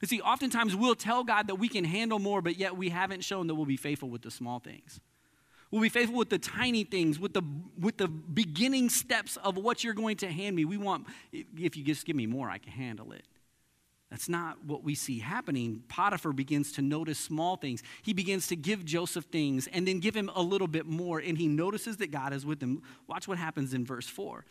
You 0.03 0.09
see, 0.09 0.21
oftentimes 0.21 0.75
we'll 0.75 0.97
tell 0.97 1.25
God 1.25 1.47
that 1.47 1.55
we 1.55 1.69
can 1.69 1.85
handle 1.85 2.19
more, 2.19 2.43
but 2.43 2.59
yet 2.59 2.77
we 2.77 2.89
haven't 2.89 3.23
shown 3.23 3.47
that 3.47 3.55
we'll 3.55 3.65
be 3.65 3.77
faithful 3.77 4.11
with 4.11 4.23
the 4.23 4.31
small 4.31 4.59
things. 4.59 5.01
We'll 5.71 5.83
be 5.83 5.89
faithful 5.89 6.19
with 6.19 6.31
the 6.31 6.39
tiny 6.39 6.85
things, 6.85 7.19
with 7.19 7.33
the, 7.33 7.43
with 7.79 7.97
the 7.97 8.09
beginning 8.09 8.89
steps 8.89 9.37
of 9.39 9.57
what 9.57 9.83
you're 9.83 9.95
going 9.95 10.17
to 10.19 10.31
hand 10.31 10.55
me. 10.55 10.65
We 10.65 10.77
want, 10.77 11.07
if 11.33 11.77
you 11.77 11.85
just 11.85 12.05
give 12.05 12.17
me 12.17 12.27
more, 12.27 12.51
I 12.51 12.59
can 12.59 12.73
handle 12.73 13.13
it. 13.13 13.25
That's 14.11 14.29
not 14.29 14.65
what 14.65 14.85
we 14.85 14.95
see 14.95 15.19
happening. 15.19 15.83
Potiphar 15.89 16.33
begins 16.33 16.73
to 16.73 16.83
notice 16.83 17.19
small 17.19 17.57
things. 17.57 17.83
He 18.03 18.13
begins 18.13 18.47
to 18.49 18.57
give 18.57 18.85
Joseph 18.85 19.25
things 19.27 19.67
and 19.73 19.87
then 19.87 19.99
give 19.99 20.15
him 20.15 20.31
a 20.35 20.43
little 20.43 20.69
bit 20.69 20.87
more, 20.87 21.19
and 21.19 21.37
he 21.37 21.49
notices 21.49 21.97
that 21.99 22.13
God 22.13 22.33
is 22.33 22.47
with 22.47 22.63
him. 22.63 22.83
Watch 23.09 23.27
what 23.27 23.39
happens 23.39 23.75
in 23.75 23.85
verse 23.85 24.09
4. 24.09 24.45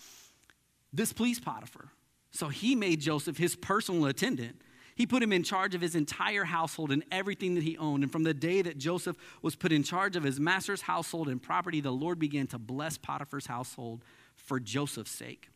This 0.92 1.14
pleased 1.14 1.44
Potiphar. 1.44 1.90
So 2.32 2.50
he 2.50 2.76
made 2.76 3.00
Joseph 3.00 3.38
his 3.38 3.56
personal 3.56 4.06
attendant 4.06 4.62
he 4.96 5.06
put 5.06 5.22
him 5.22 5.34
in 5.34 5.44
charge 5.44 5.76
of 5.76 5.82
his 5.82 5.94
entire 5.94 6.46
household 6.46 6.92
and 6.92 7.04
everything 7.12 7.56
that 7.56 7.64
he 7.64 7.78
owned. 7.78 8.04
And 8.04 8.12
from 8.12 8.24
the 8.24 8.34
day 8.34 8.62
that 8.62 8.78
Joseph 8.78 9.18
was 9.42 9.56
put 9.56 9.74
in 9.74 9.84
charge 9.84 10.16
of 10.16 10.24
his 10.24 10.40
master's 10.40 10.82
household 10.82 11.28
and 11.28 11.42
property, 11.42 11.82
the 11.82 11.92
Lord 11.92 12.18
began 12.18 12.48
to 12.48 12.58
bless 12.58 12.98
Potiphar's 12.98 13.46
household 13.46 14.04
for 14.36 14.58
Joseph's 14.58 15.12
sake. 15.12 15.50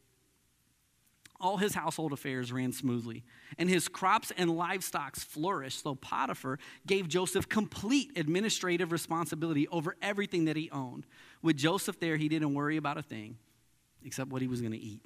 All 1.39 1.57
his 1.57 1.73
household 1.73 2.11
affairs 2.11 2.51
ran 2.51 2.73
smoothly, 2.73 3.23
and 3.57 3.69
his 3.69 3.87
crops 3.87 4.31
and 4.37 4.49
livestock 4.57 5.15
flourished. 5.15 5.83
So 5.83 5.95
Potiphar 5.95 6.59
gave 6.85 7.07
Joseph 7.07 7.47
complete 7.47 8.17
administrative 8.17 8.91
responsibility 8.91 9.67
over 9.69 9.95
everything 10.01 10.45
that 10.45 10.57
he 10.57 10.69
owned. 10.71 11.05
With 11.41 11.55
Joseph 11.55 11.99
there, 11.99 12.17
he 12.17 12.27
didn't 12.27 12.53
worry 12.53 12.75
about 12.75 12.97
a 12.97 13.01
thing 13.01 13.37
except 14.03 14.31
what 14.31 14.41
he 14.41 14.47
was 14.47 14.59
going 14.59 14.73
to 14.73 14.79
eat. 14.79 15.01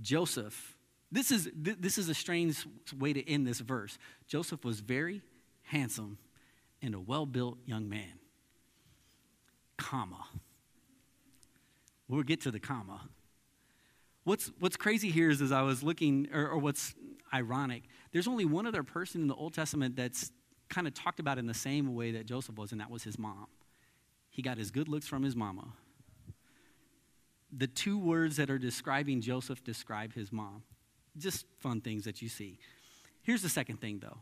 Joseph 0.00 0.74
this 1.14 1.30
is, 1.30 1.48
this 1.54 1.96
is 1.96 2.08
a 2.08 2.14
strange 2.14 2.66
way 2.98 3.12
to 3.12 3.30
end 3.30 3.46
this 3.46 3.60
verse. 3.60 3.98
Joseph 4.26 4.64
was 4.64 4.80
very 4.80 5.22
handsome 5.62 6.18
and 6.82 6.92
a 6.92 6.98
well 6.98 7.24
built 7.24 7.58
young 7.66 7.88
man. 7.88 8.18
Comma. 9.76 10.26
We'll 12.08 12.24
get 12.24 12.40
to 12.40 12.50
the 12.50 12.58
comma. 12.58 13.00
What's, 14.24 14.50
what's 14.58 14.76
crazy 14.76 15.10
here 15.10 15.30
is 15.30 15.40
as 15.42 15.52
I 15.52 15.62
was 15.62 15.82
looking, 15.82 16.28
or, 16.32 16.48
or 16.48 16.58
what's 16.58 16.94
ironic, 17.32 17.84
there's 18.12 18.26
only 18.26 18.44
one 18.44 18.66
other 18.66 18.82
person 18.82 19.20
in 19.20 19.26
the 19.28 19.34
Old 19.34 19.54
Testament 19.54 19.96
that's 19.96 20.32
kind 20.68 20.86
of 20.86 20.94
talked 20.94 21.20
about 21.20 21.38
in 21.38 21.46
the 21.46 21.54
same 21.54 21.94
way 21.94 22.12
that 22.12 22.26
Joseph 22.26 22.56
was, 22.56 22.72
and 22.72 22.80
that 22.80 22.90
was 22.90 23.02
his 23.02 23.18
mom. 23.18 23.46
He 24.30 24.42
got 24.42 24.56
his 24.58 24.70
good 24.70 24.88
looks 24.88 25.06
from 25.06 25.22
his 25.22 25.36
mama. 25.36 25.74
The 27.56 27.66
two 27.66 27.98
words 27.98 28.36
that 28.36 28.50
are 28.50 28.58
describing 28.58 29.20
Joseph 29.20 29.62
describe 29.62 30.14
his 30.14 30.32
mom. 30.32 30.62
Just 31.16 31.46
fun 31.60 31.80
things 31.80 32.04
that 32.04 32.20
you 32.20 32.28
see. 32.28 32.58
Here's 33.22 33.42
the 33.42 33.48
second 33.48 33.80
thing, 33.80 34.00
though. 34.00 34.18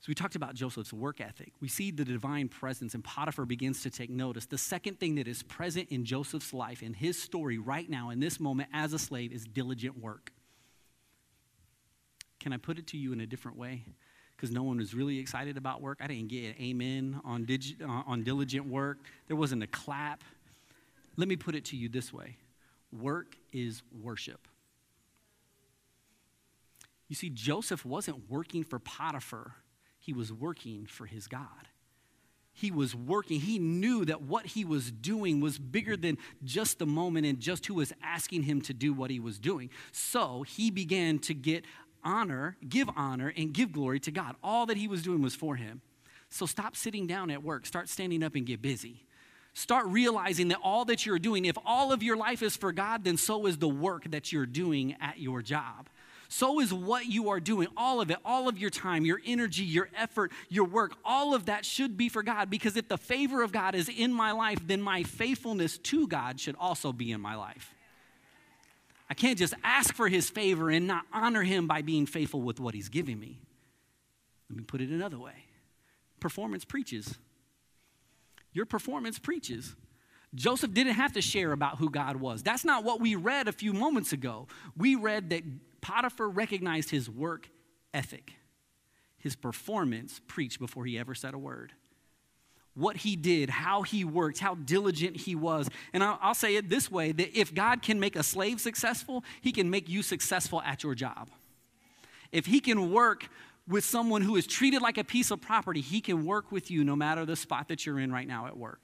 So 0.00 0.06
we 0.08 0.14
talked 0.14 0.34
about 0.34 0.54
Joseph's 0.54 0.94
work 0.94 1.20
ethic. 1.20 1.52
We 1.60 1.68
see 1.68 1.90
the 1.90 2.06
divine 2.06 2.48
presence, 2.48 2.94
and 2.94 3.04
Potiphar 3.04 3.44
begins 3.44 3.82
to 3.82 3.90
take 3.90 4.08
notice. 4.08 4.46
The 4.46 4.56
second 4.56 4.98
thing 4.98 5.16
that 5.16 5.28
is 5.28 5.42
present 5.42 5.90
in 5.90 6.06
Joseph's 6.06 6.54
life, 6.54 6.82
in 6.82 6.94
his 6.94 7.20
story 7.20 7.58
right 7.58 7.88
now, 7.88 8.08
in 8.08 8.18
this 8.18 8.40
moment 8.40 8.70
as 8.72 8.94
a 8.94 8.98
slave, 8.98 9.30
is 9.30 9.44
diligent 9.44 10.00
work. 10.00 10.32
Can 12.38 12.54
I 12.54 12.56
put 12.56 12.78
it 12.78 12.86
to 12.88 12.96
you 12.96 13.12
in 13.12 13.20
a 13.20 13.26
different 13.26 13.58
way? 13.58 13.84
Because 14.34 14.50
no 14.50 14.62
one 14.62 14.78
was 14.78 14.94
really 14.94 15.18
excited 15.18 15.58
about 15.58 15.82
work. 15.82 15.98
I 16.00 16.06
didn't 16.06 16.28
get 16.28 16.56
an 16.56 16.62
amen 16.62 17.20
on, 17.22 17.46
uh, 17.82 17.86
on 18.06 18.22
diligent 18.22 18.66
work, 18.66 19.00
there 19.28 19.36
wasn't 19.36 19.62
a 19.62 19.66
clap. 19.66 20.24
Let 21.18 21.28
me 21.28 21.36
put 21.36 21.54
it 21.54 21.66
to 21.66 21.76
you 21.76 21.90
this 21.90 22.10
way 22.10 22.38
work 22.90 23.36
is 23.52 23.82
worship. 24.02 24.48
You 27.08 27.16
see, 27.16 27.28
Joseph 27.28 27.84
wasn't 27.84 28.30
working 28.30 28.64
for 28.64 28.78
Potiphar, 28.78 29.56
he 30.00 30.12
was 30.12 30.32
working 30.32 30.86
for 30.86 31.06
his 31.06 31.28
God. 31.28 31.68
He 32.52 32.70
was 32.70 32.94
working. 32.94 33.40
He 33.40 33.58
knew 33.58 34.04
that 34.06 34.22
what 34.22 34.44
he 34.44 34.64
was 34.64 34.90
doing 34.90 35.40
was 35.40 35.58
bigger 35.58 35.96
than 35.96 36.18
just 36.42 36.78
the 36.78 36.86
moment 36.86 37.26
and 37.26 37.38
just 37.38 37.66
who 37.66 37.74
was 37.74 37.92
asking 38.02 38.42
him 38.42 38.60
to 38.62 38.74
do 38.74 38.92
what 38.92 39.10
he 39.10 39.20
was 39.20 39.38
doing. 39.38 39.70
So 39.92 40.42
he 40.42 40.70
began 40.70 41.20
to 41.20 41.34
get 41.34 41.64
honor, 42.02 42.56
give 42.68 42.88
honor, 42.96 43.32
and 43.36 43.52
give 43.52 43.72
glory 43.72 44.00
to 44.00 44.10
God. 44.10 44.34
All 44.42 44.66
that 44.66 44.78
he 44.78 44.88
was 44.88 45.02
doing 45.02 45.22
was 45.22 45.34
for 45.34 45.56
him. 45.56 45.82
So 46.30 46.46
stop 46.46 46.76
sitting 46.76 47.06
down 47.06 47.30
at 47.30 47.42
work. 47.42 47.66
Start 47.66 47.88
standing 47.88 48.22
up 48.22 48.34
and 48.34 48.46
get 48.46 48.60
busy. 48.60 49.06
Start 49.52 49.86
realizing 49.86 50.48
that 50.48 50.58
all 50.62 50.84
that 50.86 51.04
you're 51.04 51.18
doing, 51.18 51.44
if 51.44 51.56
all 51.64 51.92
of 51.92 52.02
your 52.02 52.16
life 52.16 52.42
is 52.42 52.56
for 52.56 52.72
God, 52.72 53.04
then 53.04 53.16
so 53.16 53.46
is 53.46 53.58
the 53.58 53.68
work 53.68 54.10
that 54.10 54.32
you're 54.32 54.46
doing 54.46 54.96
at 55.00 55.18
your 55.18 55.42
job 55.42 55.88
so 56.32 56.60
is 56.60 56.72
what 56.72 57.06
you 57.06 57.30
are 57.30 57.40
doing. 57.40 57.66
All 57.76 58.00
of 58.00 58.08
it, 58.12 58.16
all 58.24 58.48
of 58.48 58.56
your 58.56 58.70
time, 58.70 59.04
your 59.04 59.20
energy, 59.26 59.64
your 59.64 59.88
effort, 59.96 60.30
your 60.48 60.64
work, 60.64 60.92
all 61.04 61.34
of 61.34 61.46
that 61.46 61.64
should 61.64 61.96
be 61.96 62.08
for 62.08 62.22
God. 62.22 62.48
Because 62.48 62.76
if 62.76 62.86
the 62.86 62.96
favor 62.96 63.42
of 63.42 63.50
God 63.50 63.74
is 63.74 63.88
in 63.88 64.12
my 64.12 64.30
life, 64.30 64.64
then 64.64 64.80
my 64.80 65.02
faithfulness 65.02 65.76
to 65.78 66.06
God 66.06 66.38
should 66.38 66.54
also 66.60 66.92
be 66.92 67.10
in 67.10 67.20
my 67.20 67.34
life. 67.34 67.74
I 69.10 69.14
can't 69.14 69.36
just 69.36 69.54
ask 69.64 69.92
for 69.92 70.06
his 70.06 70.30
favor 70.30 70.70
and 70.70 70.86
not 70.86 71.04
honor 71.12 71.42
him 71.42 71.66
by 71.66 71.82
being 71.82 72.06
faithful 72.06 72.40
with 72.40 72.60
what 72.60 72.74
he's 72.74 72.88
giving 72.88 73.18
me. 73.18 73.40
Let 74.48 74.56
me 74.56 74.62
put 74.62 74.80
it 74.80 74.88
another 74.88 75.18
way 75.18 75.34
performance 76.20 76.64
preaches. 76.64 77.18
Your 78.52 78.66
performance 78.66 79.18
preaches. 79.18 79.74
Joseph 80.32 80.72
didn't 80.72 80.94
have 80.94 81.14
to 81.14 81.20
share 81.20 81.50
about 81.50 81.78
who 81.78 81.90
God 81.90 82.16
was. 82.16 82.44
That's 82.44 82.64
not 82.64 82.84
what 82.84 83.00
we 83.00 83.16
read 83.16 83.48
a 83.48 83.52
few 83.52 83.72
moments 83.72 84.12
ago. 84.12 84.46
We 84.76 84.94
read 84.94 85.30
that 85.30 85.42
Potiphar 85.80 86.28
recognized 86.28 86.90
his 86.90 87.08
work 87.08 87.48
ethic, 87.92 88.32
his 89.18 89.36
performance 89.36 90.20
preached 90.26 90.58
before 90.58 90.84
he 90.84 90.98
ever 90.98 91.14
said 91.14 91.34
a 91.34 91.38
word. 91.38 91.72
What 92.74 92.98
he 92.98 93.16
did, 93.16 93.50
how 93.50 93.82
he 93.82 94.04
worked, 94.04 94.38
how 94.38 94.54
diligent 94.54 95.16
he 95.16 95.34
was. 95.34 95.68
And 95.92 96.04
I'll, 96.04 96.18
I'll 96.22 96.34
say 96.34 96.56
it 96.56 96.68
this 96.68 96.90
way 96.90 97.12
that 97.12 97.38
if 97.38 97.52
God 97.52 97.82
can 97.82 97.98
make 97.98 98.16
a 98.16 98.22
slave 98.22 98.60
successful, 98.60 99.24
he 99.40 99.52
can 99.52 99.68
make 99.68 99.88
you 99.88 100.02
successful 100.02 100.62
at 100.62 100.82
your 100.82 100.94
job. 100.94 101.30
If 102.30 102.46
he 102.46 102.60
can 102.60 102.92
work 102.92 103.28
with 103.66 103.84
someone 103.84 104.22
who 104.22 104.36
is 104.36 104.46
treated 104.46 104.82
like 104.82 104.98
a 104.98 105.04
piece 105.04 105.30
of 105.30 105.40
property, 105.40 105.80
he 105.80 106.00
can 106.00 106.24
work 106.24 106.52
with 106.52 106.70
you 106.70 106.84
no 106.84 106.96
matter 106.96 107.26
the 107.26 107.36
spot 107.36 107.68
that 107.68 107.84
you're 107.84 107.98
in 107.98 108.12
right 108.12 108.26
now 108.26 108.46
at 108.46 108.56
work. 108.56 108.82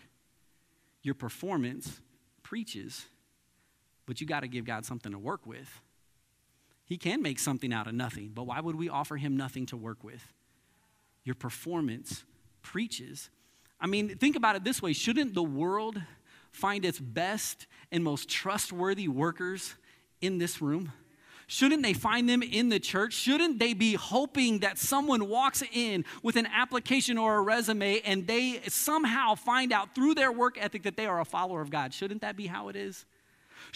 Your 1.02 1.14
performance 1.14 2.00
preaches, 2.42 3.06
but 4.04 4.20
you 4.20 4.26
got 4.26 4.40
to 4.40 4.48
give 4.48 4.64
God 4.64 4.84
something 4.84 5.12
to 5.12 5.18
work 5.18 5.46
with. 5.46 5.80
He 6.86 6.96
can 6.96 7.20
make 7.20 7.40
something 7.40 7.72
out 7.72 7.88
of 7.88 7.94
nothing, 7.94 8.30
but 8.32 8.44
why 8.44 8.60
would 8.60 8.76
we 8.76 8.88
offer 8.88 9.16
him 9.16 9.36
nothing 9.36 9.66
to 9.66 9.76
work 9.76 10.04
with? 10.04 10.32
Your 11.24 11.34
performance 11.34 12.24
preaches. 12.62 13.28
I 13.80 13.88
mean, 13.88 14.16
think 14.16 14.36
about 14.36 14.54
it 14.54 14.64
this 14.64 14.80
way 14.80 14.92
shouldn't 14.92 15.34
the 15.34 15.42
world 15.42 16.00
find 16.52 16.84
its 16.84 17.00
best 17.00 17.66
and 17.90 18.02
most 18.04 18.28
trustworthy 18.28 19.08
workers 19.08 19.74
in 20.20 20.38
this 20.38 20.62
room? 20.62 20.92
Shouldn't 21.48 21.82
they 21.82 21.92
find 21.92 22.28
them 22.28 22.42
in 22.42 22.68
the 22.68 22.80
church? 22.80 23.12
Shouldn't 23.14 23.58
they 23.58 23.72
be 23.72 23.94
hoping 23.94 24.60
that 24.60 24.78
someone 24.78 25.28
walks 25.28 25.62
in 25.72 26.04
with 26.22 26.36
an 26.36 26.46
application 26.46 27.18
or 27.18 27.36
a 27.36 27.40
resume 27.40 28.00
and 28.04 28.26
they 28.26 28.60
somehow 28.66 29.34
find 29.34 29.72
out 29.72 29.94
through 29.94 30.14
their 30.14 30.32
work 30.32 30.56
ethic 30.60 30.84
that 30.84 30.96
they 30.96 31.06
are 31.06 31.20
a 31.20 31.24
follower 31.24 31.60
of 31.60 31.70
God? 31.70 31.94
Shouldn't 31.94 32.22
that 32.22 32.36
be 32.36 32.46
how 32.46 32.68
it 32.68 32.76
is? 32.76 33.04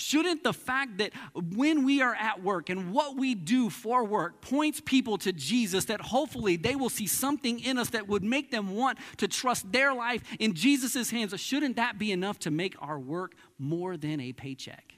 Shouldn't 0.00 0.42
the 0.42 0.54
fact 0.54 0.96
that 0.96 1.12
when 1.34 1.84
we 1.84 2.00
are 2.00 2.14
at 2.14 2.42
work 2.42 2.70
and 2.70 2.90
what 2.90 3.16
we 3.18 3.34
do 3.34 3.68
for 3.68 4.02
work 4.02 4.40
points 4.40 4.80
people 4.80 5.18
to 5.18 5.30
Jesus, 5.30 5.84
that 5.84 6.00
hopefully 6.00 6.56
they 6.56 6.74
will 6.74 6.88
see 6.88 7.06
something 7.06 7.60
in 7.60 7.76
us 7.76 7.90
that 7.90 8.08
would 8.08 8.24
make 8.24 8.50
them 8.50 8.74
want 8.74 8.98
to 9.18 9.28
trust 9.28 9.70
their 9.70 9.92
life 9.92 10.22
in 10.38 10.54
Jesus' 10.54 11.10
hands? 11.10 11.38
Shouldn't 11.38 11.76
that 11.76 11.98
be 11.98 12.12
enough 12.12 12.38
to 12.40 12.50
make 12.50 12.74
our 12.80 12.98
work 12.98 13.34
more 13.58 13.98
than 13.98 14.20
a 14.20 14.32
paycheck? 14.32 14.94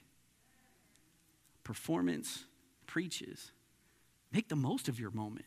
Performance 1.65 2.45
preaches. 2.87 3.51
Make 4.31 4.47
the 4.47 4.55
most 4.55 4.87
of 4.87 5.01
your 5.01 5.11
moment. 5.11 5.45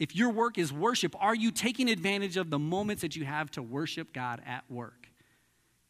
If 0.00 0.16
your 0.16 0.30
work 0.30 0.58
is 0.58 0.72
worship, 0.72 1.14
are 1.20 1.34
you 1.34 1.52
taking 1.52 1.88
advantage 1.88 2.36
of 2.36 2.50
the 2.50 2.58
moments 2.58 3.02
that 3.02 3.14
you 3.14 3.24
have 3.24 3.52
to 3.52 3.62
worship 3.62 4.12
God 4.12 4.42
at 4.44 4.64
work? 4.68 5.08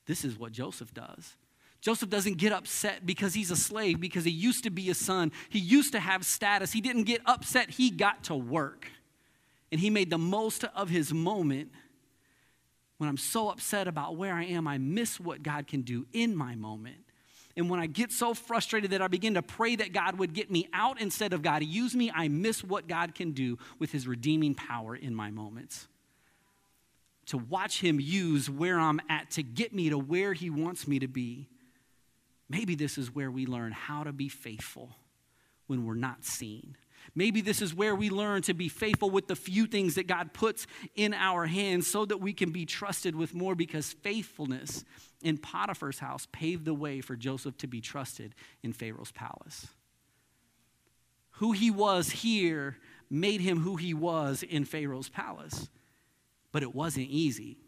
This 0.05 0.23
is 0.23 0.39
what 0.39 0.53
Joseph 0.53 0.93
does. 0.93 1.35
Joseph 1.81 2.11
doesn't 2.11 2.39
get 2.39 2.53
upset 2.53 3.07
because 3.07 3.35
he's 3.35 3.51
a 3.51 3.57
slave, 3.57 4.01
because 4.01 4.25
he 4.25 4.31
used 4.31 4.65
to 4.65 4.71
be 4.71 4.91
a 4.91 4.95
son. 4.95 5.31
He 5.49 5.59
used 5.59 5.93
to 5.93 6.01
have 6.01 6.25
status. 6.25 6.73
He 6.73 6.81
didn't 6.81 7.05
get 7.05 7.21
upset, 7.25 7.71
he 7.71 7.91
got 7.91 8.25
to 8.25 8.35
work. 8.35 8.89
And 9.71 9.81
he 9.81 9.91
made 9.91 10.11
the 10.11 10.19
most 10.19 10.65
of 10.65 10.89
his 10.89 11.13
moment. 11.13 11.71
When 12.97 13.09
I'm 13.09 13.17
so 13.17 13.49
upset 13.49 13.87
about 13.87 14.17
where 14.17 14.35
I 14.35 14.45
am, 14.45 14.67
I 14.67 14.79
miss 14.79 15.21
what 15.21 15.43
God 15.43 15.69
can 15.69 15.83
do 15.83 16.07
in 16.13 16.35
my 16.35 16.57
moment. 16.57 17.05
And 17.57 17.69
when 17.69 17.81
I 17.81 17.87
get 17.87 18.13
so 18.13 18.35
frustrated 18.35 18.93
that 18.93 19.03
I 19.03 19.09
begin 19.09 19.35
to 19.35 19.43
pray 19.43 19.77
that 19.77 19.93
God 19.93 20.19
would 20.19 20.33
get 20.33 20.51
me 20.51 20.69
out 20.73 21.01
instead 21.01 21.33
of 21.33 21.43
God 21.43 21.65
use 21.65 21.95
me, 21.95 22.11
I 22.13 22.29
miss 22.29 22.65
what 22.65 22.87
God 22.89 23.15
can 23.15 23.33
do 23.33 23.59
with 23.79 23.93
his 23.93 24.07
redeeming 24.07 24.55
power 24.55 24.95
in 24.97 25.15
my 25.15 25.31
moments. 25.31 25.89
To 27.27 27.39
watch 27.39 27.81
him 27.81 28.01
use 28.01 28.49
where 28.49 28.79
I'm 28.79 29.01
at 29.09 29.31
to 29.33 29.43
get 29.43 29.73
me 29.73 29.91
to 29.91 29.99
where 29.99 30.33
he 30.33 30.51
wants 30.51 30.89
me 30.89 30.99
to 31.01 31.09
be. 31.09 31.49
Maybe 32.49 32.75
this 32.75 32.97
is 32.99 33.15
where 33.15 33.31
we 33.31 33.47
learn 33.47 33.73
how 33.73 34.05
to 34.05 34.13
be 34.13 34.29
faithful 34.29 34.97
when 35.67 35.85
we're 35.85 35.95
not 35.95 36.25
seen. 36.25 36.77
Maybe 37.15 37.41
this 37.41 37.63
is 37.63 37.75
where 37.75 37.95
we 37.95 38.11
learn 38.11 38.43
to 38.43 38.55
be 38.55 38.69
faithful 38.69 39.11
with 39.11 39.29
the 39.29 39.37
few 39.37 39.67
things 39.67 39.95
that 39.95 40.07
God 40.07 40.33
puts 40.33 40.67
in 40.95 41.15
our 41.15 41.47
hands 41.47 41.87
so 41.87 42.05
that 42.07 42.19
we 42.19 42.33
can 42.33 42.51
be 42.51 42.67
trusted 42.67 43.15
with 43.15 43.35
more 43.35 43.55
because 43.55 43.93
faithfulness 43.93 44.85
in 45.23 45.39
Potiphar's 45.39 45.99
house 45.99 46.27
paved 46.33 46.65
the 46.65 46.75
way 46.75 47.01
for 47.01 47.17
Joseph 47.17 47.57
to 47.59 47.67
be 47.67 47.81
trusted 47.81 48.35
in 48.63 48.73
Pharaoh's 48.73 49.13
palace. 49.13 49.69
Who 51.33 51.53
he 51.53 51.71
was 51.71 52.11
here 52.11 52.79
made 53.11 53.41
him 53.41 53.61
who 53.61 53.77
he 53.77 53.95
was 53.95 54.43
in 54.43 54.65
Pharaoh's 54.65 55.09
palace, 55.09 55.69
but 56.53 56.63
it 56.63 56.75
wasn't 56.75 57.09
easy 57.09 57.59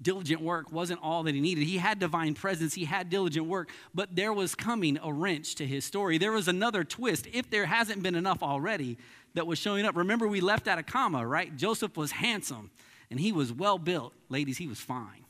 diligent 0.00 0.40
work 0.40 0.72
wasn't 0.72 1.00
all 1.02 1.22
that 1.24 1.34
he 1.34 1.40
needed. 1.40 1.64
He 1.64 1.78
had 1.78 1.98
divine 1.98 2.34
presence, 2.34 2.74
he 2.74 2.84
had 2.84 3.10
diligent 3.10 3.46
work, 3.46 3.70
but 3.94 4.14
there 4.14 4.32
was 4.32 4.54
coming 4.54 4.98
a 5.02 5.12
wrench 5.12 5.56
to 5.56 5.66
his 5.66 5.84
story. 5.84 6.18
There 6.18 6.32
was 6.32 6.48
another 6.48 6.84
twist, 6.84 7.26
if 7.32 7.50
there 7.50 7.66
hasn't 7.66 8.02
been 8.02 8.14
enough 8.14 8.42
already, 8.42 8.98
that 9.34 9.46
was 9.46 9.58
showing 9.58 9.84
up. 9.84 9.96
Remember, 9.96 10.26
we 10.26 10.40
left 10.40 10.68
at 10.68 10.78
a 10.78 10.82
comma, 10.82 11.26
right? 11.26 11.54
Joseph 11.56 11.96
was 11.96 12.12
handsome 12.12 12.70
and 13.10 13.20
he 13.20 13.32
was 13.32 13.52
well 13.52 13.78
built. 13.78 14.12
Ladies, 14.28 14.58
he 14.58 14.66
was 14.66 14.80
fine. 14.80 15.24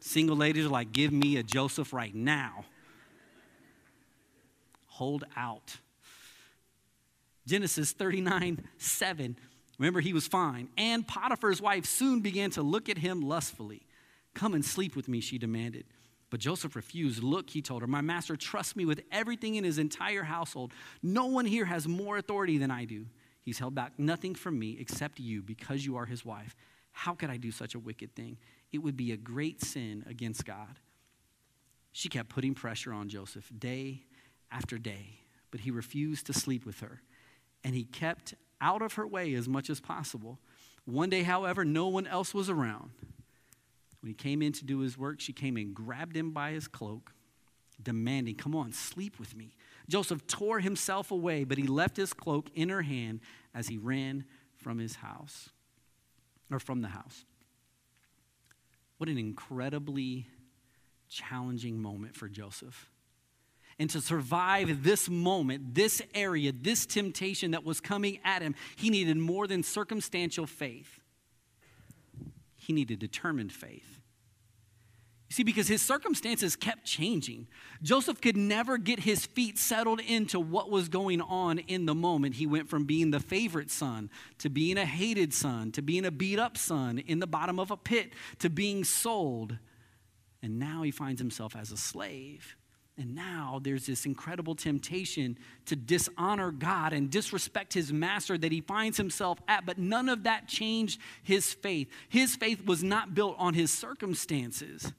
Single 0.00 0.36
ladies 0.36 0.66
are 0.66 0.70
like, 0.70 0.92
give 0.92 1.12
me 1.12 1.36
a 1.36 1.42
Joseph 1.42 1.92
right 1.92 2.14
now. 2.14 2.64
Hold 4.86 5.24
out. 5.36 5.76
Genesis 7.46 7.92
39 7.92 8.66
7 8.78 9.36
Remember, 9.80 10.00
he 10.00 10.12
was 10.12 10.28
fine. 10.28 10.68
And 10.76 11.08
Potiphar's 11.08 11.62
wife 11.62 11.86
soon 11.86 12.20
began 12.20 12.50
to 12.50 12.62
look 12.62 12.90
at 12.90 12.98
him 12.98 13.22
lustfully. 13.22 13.80
Come 14.34 14.52
and 14.52 14.62
sleep 14.62 14.94
with 14.94 15.08
me, 15.08 15.20
she 15.20 15.38
demanded. 15.38 15.86
But 16.28 16.40
Joseph 16.40 16.76
refused. 16.76 17.22
Look, 17.22 17.48
he 17.48 17.62
told 17.62 17.80
her, 17.80 17.88
my 17.88 18.02
master 18.02 18.36
trusts 18.36 18.76
me 18.76 18.84
with 18.84 19.00
everything 19.10 19.54
in 19.54 19.64
his 19.64 19.78
entire 19.78 20.22
household. 20.22 20.74
No 21.02 21.26
one 21.26 21.46
here 21.46 21.64
has 21.64 21.88
more 21.88 22.18
authority 22.18 22.58
than 22.58 22.70
I 22.70 22.84
do. 22.84 23.06
He's 23.40 23.58
held 23.58 23.74
back 23.74 23.98
nothing 23.98 24.34
from 24.34 24.58
me 24.58 24.76
except 24.78 25.18
you 25.18 25.42
because 25.42 25.84
you 25.84 25.96
are 25.96 26.04
his 26.04 26.26
wife. 26.26 26.54
How 26.92 27.14
could 27.14 27.30
I 27.30 27.38
do 27.38 27.50
such 27.50 27.74
a 27.74 27.78
wicked 27.78 28.14
thing? 28.14 28.36
It 28.72 28.78
would 28.78 28.98
be 28.98 29.12
a 29.12 29.16
great 29.16 29.62
sin 29.62 30.04
against 30.06 30.44
God. 30.44 30.78
She 31.92 32.10
kept 32.10 32.28
putting 32.28 32.54
pressure 32.54 32.92
on 32.92 33.08
Joseph 33.08 33.50
day 33.58 34.02
after 34.52 34.76
day, 34.76 35.20
but 35.50 35.60
he 35.60 35.70
refused 35.70 36.26
to 36.26 36.34
sleep 36.34 36.66
with 36.66 36.80
her. 36.80 37.00
And 37.64 37.74
he 37.74 37.84
kept 37.84 38.34
out 38.60 38.82
of 38.82 38.94
her 38.94 39.06
way 39.06 39.34
as 39.34 39.48
much 39.48 39.70
as 39.70 39.80
possible. 39.80 40.38
One 40.84 41.10
day, 41.10 41.22
however, 41.22 41.64
no 41.64 41.88
one 41.88 42.06
else 42.06 42.34
was 42.34 42.50
around. 42.50 42.90
When 44.00 44.08
he 44.08 44.14
came 44.14 44.42
in 44.42 44.52
to 44.54 44.64
do 44.64 44.78
his 44.80 44.96
work, 44.96 45.20
she 45.20 45.32
came 45.32 45.56
and 45.56 45.74
grabbed 45.74 46.16
him 46.16 46.30
by 46.30 46.52
his 46.52 46.66
cloak, 46.66 47.12
demanding, 47.82 48.34
Come 48.36 48.54
on, 48.54 48.72
sleep 48.72 49.18
with 49.18 49.36
me. 49.36 49.54
Joseph 49.88 50.26
tore 50.26 50.60
himself 50.60 51.10
away, 51.10 51.44
but 51.44 51.58
he 51.58 51.66
left 51.66 51.96
his 51.96 52.12
cloak 52.12 52.50
in 52.54 52.68
her 52.68 52.82
hand 52.82 53.20
as 53.54 53.68
he 53.68 53.76
ran 53.76 54.24
from 54.56 54.78
his 54.78 54.96
house, 54.96 55.50
or 56.50 56.58
from 56.58 56.80
the 56.80 56.88
house. 56.88 57.24
What 58.98 59.08
an 59.08 59.18
incredibly 59.18 60.26
challenging 61.08 61.80
moment 61.80 62.16
for 62.16 62.28
Joseph. 62.28 62.90
And 63.80 63.88
to 63.90 64.02
survive 64.02 64.84
this 64.84 65.08
moment, 65.08 65.74
this 65.74 66.02
area, 66.14 66.52
this 66.52 66.84
temptation 66.84 67.52
that 67.52 67.64
was 67.64 67.80
coming 67.80 68.20
at 68.26 68.42
him, 68.42 68.54
he 68.76 68.90
needed 68.90 69.16
more 69.16 69.46
than 69.46 69.62
circumstantial 69.62 70.46
faith. 70.46 71.00
He 72.56 72.74
needed 72.74 72.98
determined 72.98 73.52
faith. 73.52 73.98
You 75.30 75.34
see, 75.34 75.44
because 75.44 75.66
his 75.66 75.80
circumstances 75.80 76.56
kept 76.56 76.84
changing. 76.84 77.46
Joseph 77.82 78.20
could 78.20 78.36
never 78.36 78.76
get 78.76 79.00
his 79.00 79.24
feet 79.24 79.56
settled 79.56 80.00
into 80.00 80.38
what 80.38 80.70
was 80.70 80.90
going 80.90 81.22
on 81.22 81.58
in 81.60 81.86
the 81.86 81.94
moment. 81.94 82.34
He 82.34 82.46
went 82.46 82.68
from 82.68 82.84
being 82.84 83.12
the 83.12 83.20
favorite 83.20 83.70
son 83.70 84.10
to 84.40 84.50
being 84.50 84.76
a 84.76 84.84
hated 84.84 85.32
son 85.32 85.72
to 85.72 85.80
being 85.80 86.04
a 86.04 86.10
beat 86.10 86.38
up 86.38 86.58
son 86.58 86.98
in 86.98 87.18
the 87.18 87.26
bottom 87.26 87.58
of 87.58 87.70
a 87.70 87.78
pit 87.78 88.12
to 88.40 88.50
being 88.50 88.84
sold. 88.84 89.56
And 90.42 90.58
now 90.58 90.82
he 90.82 90.90
finds 90.90 91.18
himself 91.18 91.56
as 91.56 91.72
a 91.72 91.78
slave. 91.78 92.56
And 93.00 93.14
now 93.14 93.60
there's 93.62 93.86
this 93.86 94.04
incredible 94.04 94.54
temptation 94.54 95.38
to 95.64 95.74
dishonor 95.74 96.50
God 96.50 96.92
and 96.92 97.10
disrespect 97.10 97.72
his 97.72 97.94
master 97.94 98.36
that 98.36 98.52
he 98.52 98.60
finds 98.60 98.98
himself 98.98 99.38
at. 99.48 99.64
But 99.64 99.78
none 99.78 100.10
of 100.10 100.24
that 100.24 100.48
changed 100.48 101.00
his 101.22 101.54
faith. 101.54 101.88
His 102.10 102.36
faith 102.36 102.66
was 102.66 102.84
not 102.84 103.14
built 103.14 103.36
on 103.38 103.54
his 103.54 103.70
circumstances. 103.70 104.92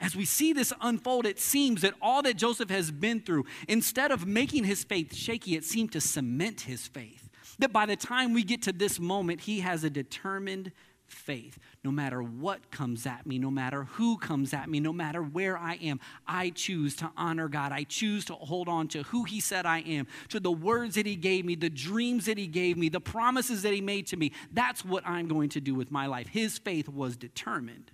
As 0.00 0.14
we 0.14 0.24
see 0.24 0.52
this 0.52 0.72
unfold, 0.80 1.26
it 1.26 1.40
seems 1.40 1.82
that 1.82 1.94
all 2.00 2.22
that 2.22 2.36
Joseph 2.36 2.70
has 2.70 2.92
been 2.92 3.20
through, 3.20 3.46
instead 3.66 4.12
of 4.12 4.26
making 4.26 4.62
his 4.62 4.84
faith 4.84 5.12
shaky, 5.12 5.56
it 5.56 5.64
seemed 5.64 5.90
to 5.92 6.00
cement 6.00 6.62
his 6.62 6.86
faith. 6.86 7.28
That 7.58 7.72
by 7.72 7.86
the 7.86 7.96
time 7.96 8.32
we 8.32 8.44
get 8.44 8.62
to 8.62 8.72
this 8.72 9.00
moment, 9.00 9.40
he 9.40 9.60
has 9.60 9.82
a 9.82 9.90
determined 9.90 10.70
faith. 11.06 11.58
No 11.82 11.90
matter 11.90 12.22
what 12.22 12.70
comes 12.70 13.06
at 13.06 13.26
me, 13.26 13.38
no 13.38 13.50
matter 13.50 13.84
who 13.84 14.16
comes 14.18 14.54
at 14.54 14.68
me, 14.68 14.80
no 14.80 14.92
matter 14.92 15.22
where 15.22 15.56
I 15.56 15.74
am, 15.74 16.00
I 16.26 16.50
choose 16.50 16.96
to 16.96 17.10
honor 17.16 17.48
God. 17.48 17.72
I 17.72 17.84
choose 17.84 18.24
to 18.26 18.34
hold 18.34 18.68
on 18.68 18.88
to 18.88 19.02
who 19.04 19.24
He 19.24 19.40
said 19.40 19.66
I 19.66 19.80
am, 19.80 20.06
to 20.30 20.40
the 20.40 20.52
words 20.52 20.94
that 20.96 21.06
He 21.06 21.16
gave 21.16 21.44
me, 21.44 21.54
the 21.54 21.70
dreams 21.70 22.26
that 22.26 22.38
He 22.38 22.46
gave 22.46 22.76
me, 22.76 22.88
the 22.88 23.00
promises 23.00 23.62
that 23.62 23.72
He 23.72 23.80
made 23.80 24.06
to 24.08 24.16
me. 24.16 24.32
That's 24.52 24.84
what 24.84 25.06
I'm 25.06 25.28
going 25.28 25.50
to 25.50 25.60
do 25.60 25.74
with 25.74 25.90
my 25.90 26.06
life. 26.06 26.28
His 26.28 26.58
faith 26.58 26.88
was 26.88 27.16
determined. 27.16 27.90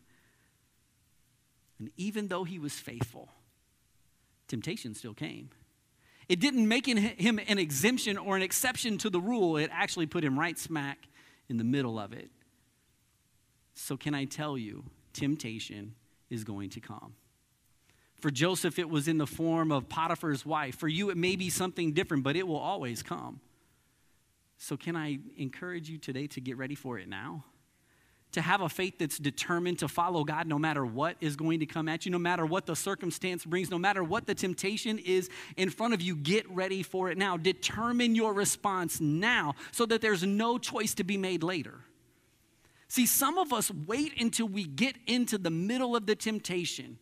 And 1.79 1.91
even 1.97 2.29
though 2.29 2.45
he 2.45 2.59
was 2.59 2.75
faithful, 2.75 3.31
temptation 4.49 4.95
still 4.95 5.15
came. 5.15 5.49
It 6.29 6.39
didn't 6.39 6.69
make 6.69 6.87
him 6.87 7.41
an 7.49 7.59
exemption 7.59 8.19
or 8.19 8.37
an 8.37 8.43
exception 8.43 8.99
to 8.99 9.11
the 9.11 9.19
rule, 9.19 9.57
it 9.57 9.71
actually 9.73 10.07
put 10.07 10.23
him 10.23 10.39
right 10.39 10.57
smack 10.57 11.09
in 11.49 11.57
the 11.57 11.65
middle 11.65 11.99
of 11.99 12.13
it. 12.13 12.31
So, 13.83 13.97
can 13.97 14.15
I 14.15 14.27
tell 14.27 14.59
you, 14.59 14.85
temptation 15.15 15.95
is 16.29 16.45
going 16.45 16.69
to 16.71 16.81
come. 16.81 17.15
For 18.21 18.31
Joseph, 18.31 18.79
it 18.79 18.91
was 18.91 19.09
in 19.09 19.17
the 19.17 19.27
form 19.27 19.73
of 19.73 19.89
Potiphar's 19.89 20.45
wife. 20.45 20.77
For 20.77 20.87
you, 20.87 21.09
it 21.09 21.17
may 21.17 21.35
be 21.35 21.49
something 21.49 21.95
different, 21.95 22.23
but 22.23 22.37
it 22.37 22.47
will 22.47 22.59
always 22.59 23.03
come. 23.03 23.41
So, 24.59 24.77
can 24.77 24.97
I 24.97 25.19
encourage 25.39 25.89
you 25.89 25.97
today 25.97 26.27
to 26.29 26.43
get 26.43 26.59
ready 26.59 26.75
for 26.75 26.99
it 26.99 27.09
now? 27.09 27.47
To 28.33 28.43
have 28.43 28.61
a 28.61 28.69
faith 28.69 28.99
that's 28.99 29.19
determined 29.19 29.79
to 29.79 29.89
follow 29.89 30.25
God 30.25 30.47
no 30.47 30.59
matter 30.59 30.85
what 30.85 31.17
is 31.23 31.35
going 31.35 31.61
to 31.61 31.67
come 31.67 31.89
at 31.89 32.05
you, 32.05 32.13
no 32.13 32.19
matter 32.19 32.45
what 32.45 32.67
the 32.67 32.77
circumstance 32.77 33.47
brings, 33.47 33.71
no 33.71 33.79
matter 33.79 34.05
what 34.05 34.27
the 34.27 34.35
temptation 34.35 34.99
is 34.99 35.31
in 35.57 35.71
front 35.71 35.95
of 35.95 36.03
you, 36.03 36.17
get 36.17 36.49
ready 36.51 36.83
for 36.83 37.11
it 37.11 37.17
now. 37.17 37.39
Determine 37.39 38.15
your 38.15 38.35
response 38.35 39.01
now 39.01 39.55
so 39.73 39.87
that 39.87 40.03
there's 40.03 40.23
no 40.23 40.59
choice 40.59 40.93
to 40.95 41.03
be 41.03 41.17
made 41.17 41.43
later. 41.43 41.81
See, 42.91 43.07
some 43.07 43.39
of 43.39 43.53
us 43.53 43.71
wait 43.71 44.21
until 44.21 44.49
we 44.49 44.65
get 44.65 44.97
into 45.07 45.39
the 45.39 45.49
middle 45.49 45.95
of 45.95 46.07
the 46.07 46.17
temptation. 46.17 46.99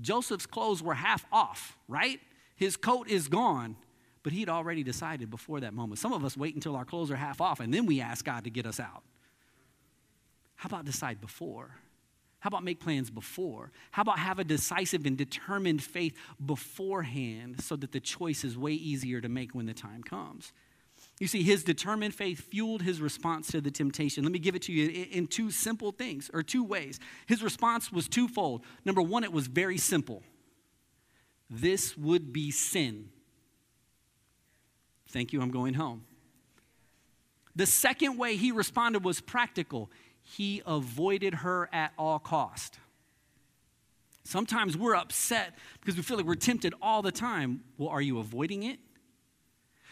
Joseph's 0.00 0.46
clothes 0.46 0.84
were 0.84 0.94
half 0.94 1.26
off, 1.32 1.76
right? 1.88 2.20
His 2.54 2.76
coat 2.76 3.08
is 3.08 3.26
gone, 3.26 3.74
but 4.22 4.32
he'd 4.32 4.48
already 4.48 4.84
decided 4.84 5.30
before 5.30 5.58
that 5.58 5.74
moment. 5.74 5.98
Some 5.98 6.12
of 6.12 6.24
us 6.24 6.36
wait 6.36 6.54
until 6.54 6.76
our 6.76 6.84
clothes 6.84 7.10
are 7.10 7.16
half 7.16 7.40
off 7.40 7.58
and 7.58 7.74
then 7.74 7.86
we 7.86 8.00
ask 8.00 8.24
God 8.24 8.44
to 8.44 8.50
get 8.50 8.66
us 8.66 8.78
out. 8.78 9.02
How 10.54 10.68
about 10.68 10.84
decide 10.84 11.20
before? 11.20 11.74
How 12.38 12.46
about 12.46 12.62
make 12.62 12.78
plans 12.78 13.10
before? 13.10 13.72
How 13.90 14.02
about 14.02 14.20
have 14.20 14.38
a 14.38 14.44
decisive 14.44 15.06
and 15.06 15.18
determined 15.18 15.82
faith 15.82 16.16
beforehand 16.46 17.64
so 17.64 17.74
that 17.74 17.90
the 17.90 17.98
choice 17.98 18.44
is 18.44 18.56
way 18.56 18.74
easier 18.74 19.20
to 19.20 19.28
make 19.28 19.56
when 19.56 19.66
the 19.66 19.74
time 19.74 20.04
comes? 20.04 20.52
You 21.20 21.26
see, 21.26 21.42
his 21.42 21.64
determined 21.64 22.14
faith 22.14 22.48
fueled 22.50 22.82
his 22.82 23.00
response 23.00 23.48
to 23.48 23.60
the 23.60 23.70
temptation. 23.70 24.22
Let 24.22 24.32
me 24.32 24.38
give 24.38 24.54
it 24.54 24.62
to 24.62 24.72
you 24.72 25.06
in 25.10 25.26
two 25.26 25.50
simple 25.50 25.90
things, 25.90 26.30
or 26.32 26.42
two 26.42 26.62
ways. 26.62 27.00
His 27.26 27.42
response 27.42 27.90
was 27.90 28.08
twofold. 28.08 28.64
Number 28.84 29.02
one, 29.02 29.24
it 29.24 29.32
was 29.32 29.46
very 29.46 29.78
simple 29.78 30.22
this 31.50 31.96
would 31.96 32.32
be 32.32 32.50
sin. 32.50 33.08
Thank 35.08 35.32
you, 35.32 35.40
I'm 35.40 35.50
going 35.50 35.74
home. 35.74 36.04
The 37.56 37.66
second 37.66 38.18
way 38.18 38.36
he 38.36 38.52
responded 38.52 39.02
was 39.02 39.20
practical. 39.20 39.90
He 40.22 40.62
avoided 40.66 41.34
her 41.34 41.68
at 41.72 41.92
all 41.98 42.18
cost. 42.18 42.78
Sometimes 44.24 44.76
we're 44.76 44.94
upset 44.94 45.54
because 45.80 45.96
we 45.96 46.02
feel 46.02 46.18
like 46.18 46.26
we're 46.26 46.34
tempted 46.34 46.74
all 46.82 47.00
the 47.00 47.10
time. 47.10 47.62
Well, 47.78 47.88
are 47.88 48.02
you 48.02 48.18
avoiding 48.18 48.64
it? 48.64 48.78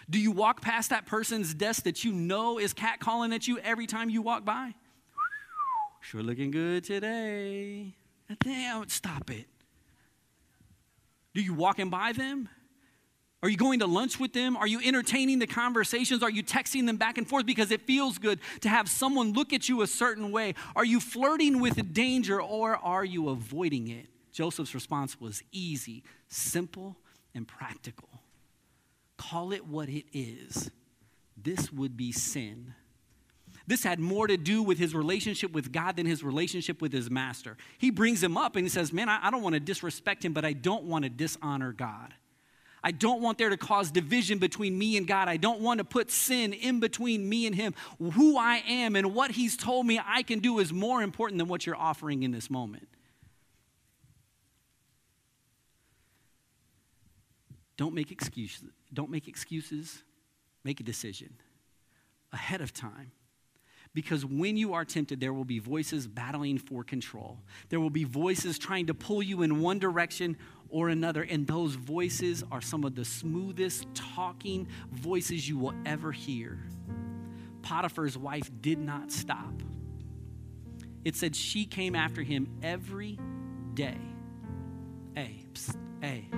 Do 0.08 0.20
you 0.20 0.30
walk 0.30 0.60
past 0.60 0.90
that 0.90 1.06
person's 1.06 1.52
desk 1.52 1.84
that 1.84 2.04
you 2.04 2.12
know 2.12 2.58
is 2.58 2.72
catcalling 2.72 3.34
at 3.34 3.48
you 3.48 3.58
every 3.58 3.86
time 3.86 4.10
you 4.10 4.22
walk 4.22 4.44
by? 4.44 4.74
Sure 6.00 6.22
looking 6.22 6.52
good 6.52 6.84
today. 6.84 7.96
Damn, 8.40 8.88
stop 8.88 9.28
it. 9.30 9.46
Do 11.34 11.40
you 11.42 11.52
walking 11.52 11.90
by 11.90 12.12
them? 12.12 12.48
Are 13.42 13.48
you 13.48 13.56
going 13.56 13.80
to 13.80 13.86
lunch 13.86 14.18
with 14.18 14.32
them? 14.32 14.56
Are 14.56 14.66
you 14.66 14.80
entertaining 14.82 15.38
the 15.38 15.46
conversations? 15.46 16.22
Are 16.22 16.30
you 16.30 16.42
texting 16.42 16.86
them 16.86 16.96
back 16.96 17.18
and 17.18 17.28
forth 17.28 17.44
because 17.44 17.70
it 17.70 17.82
feels 17.82 18.18
good 18.18 18.40
to 18.62 18.68
have 18.68 18.88
someone 18.88 19.32
look 19.34 19.52
at 19.52 19.68
you 19.68 19.82
a 19.82 19.86
certain 19.86 20.32
way? 20.32 20.54
Are 20.74 20.84
you 20.84 20.98
flirting 20.98 21.60
with 21.60 21.92
danger 21.92 22.40
or 22.40 22.76
are 22.76 23.04
you 23.04 23.28
avoiding 23.28 23.88
it? 23.88 24.06
Joseph's 24.32 24.74
response 24.74 25.20
was 25.20 25.42
easy, 25.52 26.02
simple, 26.28 26.96
and 27.34 27.46
practical. 27.46 28.08
Call 29.16 29.52
it 29.52 29.66
what 29.66 29.88
it 29.88 30.04
is. 30.12 30.70
This 31.36 31.72
would 31.72 31.96
be 31.96 32.12
sin. 32.12 32.74
This 33.66 33.82
had 33.82 33.98
more 33.98 34.26
to 34.26 34.36
do 34.36 34.62
with 34.62 34.78
his 34.78 34.94
relationship 34.94 35.52
with 35.52 35.72
God 35.72 35.96
than 35.96 36.06
his 36.06 36.22
relationship 36.22 36.80
with 36.80 36.92
his 36.92 37.10
master. 37.10 37.56
He 37.78 37.90
brings 37.90 38.22
him 38.22 38.36
up 38.36 38.56
and 38.56 38.64
he 38.64 38.68
says, 38.68 38.92
Man, 38.92 39.08
I, 39.08 39.26
I 39.26 39.30
don't 39.30 39.42
want 39.42 39.54
to 39.54 39.60
disrespect 39.60 40.24
him, 40.24 40.32
but 40.32 40.44
I 40.44 40.52
don't 40.52 40.84
want 40.84 41.04
to 41.04 41.08
dishonor 41.08 41.72
God. 41.72 42.14
I 42.86 42.92
don't 42.92 43.20
want 43.20 43.36
there 43.38 43.48
to 43.48 43.56
cause 43.56 43.90
division 43.90 44.38
between 44.38 44.78
me 44.78 44.96
and 44.96 45.08
God. 45.08 45.28
I 45.28 45.38
don't 45.38 45.60
want 45.60 45.78
to 45.78 45.84
put 45.84 46.08
sin 46.08 46.52
in 46.52 46.78
between 46.78 47.28
me 47.28 47.46
and 47.46 47.52
Him. 47.52 47.74
Who 47.98 48.38
I 48.38 48.62
am 48.68 48.94
and 48.94 49.12
what 49.12 49.32
He's 49.32 49.56
told 49.56 49.86
me 49.86 50.00
I 50.04 50.22
can 50.22 50.38
do 50.38 50.60
is 50.60 50.72
more 50.72 51.02
important 51.02 51.38
than 51.38 51.48
what 51.48 51.66
you're 51.66 51.74
offering 51.74 52.22
in 52.22 52.30
this 52.30 52.48
moment. 52.48 52.86
Don't 57.76 57.94
make 57.94 58.10
excuses. 58.10 58.70
Don't 58.92 59.10
make 59.10 59.28
excuses. 59.28 60.02
Make 60.64 60.80
a 60.80 60.84
decision 60.84 61.34
ahead 62.32 62.60
of 62.60 62.72
time. 62.72 63.12
Because 63.94 64.26
when 64.26 64.58
you 64.58 64.74
are 64.74 64.84
tempted, 64.84 65.20
there 65.20 65.32
will 65.32 65.44
be 65.44 65.58
voices 65.58 66.06
battling 66.06 66.58
for 66.58 66.84
control. 66.84 67.38
There 67.70 67.80
will 67.80 67.90
be 67.90 68.04
voices 68.04 68.58
trying 68.58 68.86
to 68.88 68.94
pull 68.94 69.22
you 69.22 69.42
in 69.42 69.60
one 69.60 69.78
direction 69.78 70.36
or 70.68 70.90
another. 70.90 71.22
And 71.22 71.46
those 71.46 71.76
voices 71.76 72.44
are 72.52 72.60
some 72.60 72.84
of 72.84 72.94
the 72.94 73.06
smoothest 73.06 73.86
talking 73.94 74.68
voices 74.92 75.48
you 75.48 75.56
will 75.56 75.74
ever 75.86 76.12
hear. 76.12 76.58
Potiphar's 77.62 78.18
wife 78.18 78.50
did 78.60 78.78
not 78.78 79.10
stop. 79.10 79.62
It 81.04 81.16
said 81.16 81.34
she 81.34 81.64
came 81.64 81.94
after 81.94 82.22
him 82.22 82.48
every 82.62 83.18
day. 83.72 83.96
Hey, 85.14 85.46
psst, 85.54 85.76
hey, 86.02 86.28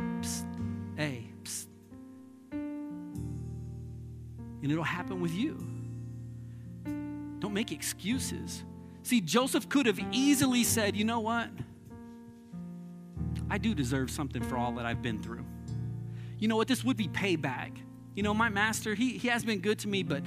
hey, 0.97 1.28
And 4.63 4.73
it'll 4.73 4.85
happen 4.85 5.21
with 5.21 5.33
you. 5.33 5.59
Don't 7.39 7.53
make 7.53 7.73
excuses. 7.73 8.65
See, 9.03 9.21
Joseph 9.21 9.69
could 9.69 9.87
have 9.87 10.01
easily 10.13 10.65
said, 10.65 10.97
you 10.97 11.05
know 11.05 11.21
what? 11.21 11.49
I 13.51 13.59
do 13.59 13.75
deserve 13.75 14.11
something 14.11 14.43
for 14.43 14.57
all 14.57 14.73
that 14.73 14.85
I've 14.85 15.03
been 15.03 15.23
through. 15.23 15.45
You 16.39 16.49
know 16.49 16.57
what? 16.57 16.69
This 16.69 16.85
would 16.85 16.97
be 16.97 17.09
payback. 17.09 17.79
You 18.15 18.23
know, 18.23 18.35
my 18.35 18.49
master, 18.49 18.95
he, 18.95 19.17
he 19.17 19.29
has 19.29 19.45
been 19.45 19.61
good 19.61 19.79
to 19.81 19.89
me, 19.89 20.03
but 20.03 20.23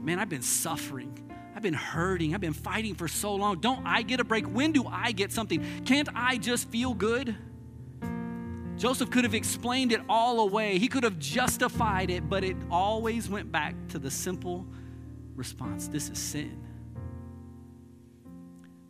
man, 0.00 0.18
I've 0.18 0.28
been 0.28 0.42
suffering. 0.42 1.12
I've 1.54 1.62
been 1.62 1.74
hurting. 1.74 2.34
I've 2.34 2.40
been 2.40 2.52
fighting 2.52 2.94
for 2.94 3.08
so 3.08 3.34
long. 3.34 3.60
Don't 3.60 3.84
I 3.86 4.02
get 4.02 4.20
a 4.20 4.24
break? 4.24 4.44
When 4.46 4.72
do 4.72 4.86
I 4.86 5.12
get 5.12 5.32
something? 5.32 5.64
Can't 5.84 6.08
I 6.14 6.36
just 6.38 6.68
feel 6.68 6.94
good? 6.94 7.34
Joseph 8.76 9.10
could 9.10 9.24
have 9.24 9.34
explained 9.34 9.92
it 9.92 10.00
all 10.08 10.40
away. 10.40 10.78
He 10.78 10.88
could 10.88 11.04
have 11.04 11.18
justified 11.18 12.10
it, 12.10 12.28
but 12.28 12.44
it 12.44 12.56
always 12.70 13.28
went 13.28 13.50
back 13.50 13.74
to 13.88 13.98
the 13.98 14.10
simple 14.10 14.66
response 15.34 15.88
this 15.88 16.10
is 16.10 16.18
sin. 16.18 16.62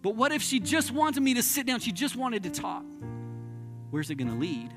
But 0.02 0.14
what 0.14 0.32
if 0.32 0.42
she 0.42 0.60
just 0.60 0.92
wanted 0.92 1.22
me 1.22 1.34
to 1.34 1.42
sit 1.42 1.66
down? 1.66 1.80
She 1.80 1.92
just 1.92 2.16
wanted 2.16 2.44
to 2.44 2.50
talk. 2.50 2.84
Where's 3.90 4.10
it 4.10 4.16
going 4.16 4.30
to 4.30 4.36
lead? 4.36 4.72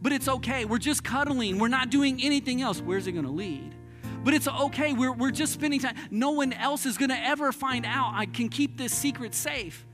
But 0.00 0.12
it's 0.12 0.28
okay. 0.28 0.64
We're 0.64 0.78
just 0.78 1.04
cuddling. 1.04 1.58
We're 1.58 1.68
not 1.68 1.90
doing 1.90 2.20
anything 2.22 2.60
else. 2.60 2.80
Where's 2.80 3.06
it 3.06 3.12
going 3.12 3.24
to 3.24 3.30
lead? 3.30 3.74
But 4.24 4.34
it's 4.34 4.48
okay. 4.48 4.92
We're, 4.92 5.12
we're 5.12 5.30
just 5.30 5.52
spending 5.52 5.80
time. 5.80 5.96
No 6.10 6.30
one 6.30 6.52
else 6.52 6.86
is 6.86 6.96
going 6.96 7.10
to 7.10 7.18
ever 7.18 7.52
find 7.52 7.84
out. 7.84 8.14
I 8.14 8.26
can 8.26 8.48
keep 8.48 8.78
this 8.78 8.92
secret 8.92 9.34
safe. 9.34 9.86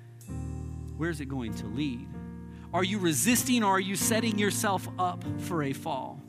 Where's 0.97 1.21
it 1.21 1.29
going 1.29 1.55
to 1.55 1.67
lead? 1.67 2.07
Are 2.73 2.85
you 2.85 2.99
resisting 2.99 3.65
or 3.65 3.73
are 3.77 3.81
you 3.81 3.97
setting 3.97 4.39
yourself 4.39 4.89
up 4.99 5.25
for 5.39 5.65
a 5.65 5.73
fall? 5.73 6.21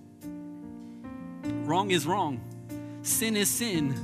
Wrong 1.43 1.91
is 1.91 2.07
wrong. 2.07 2.41
Sin 3.03 3.37
is 3.37 3.49
sin. 3.49 3.95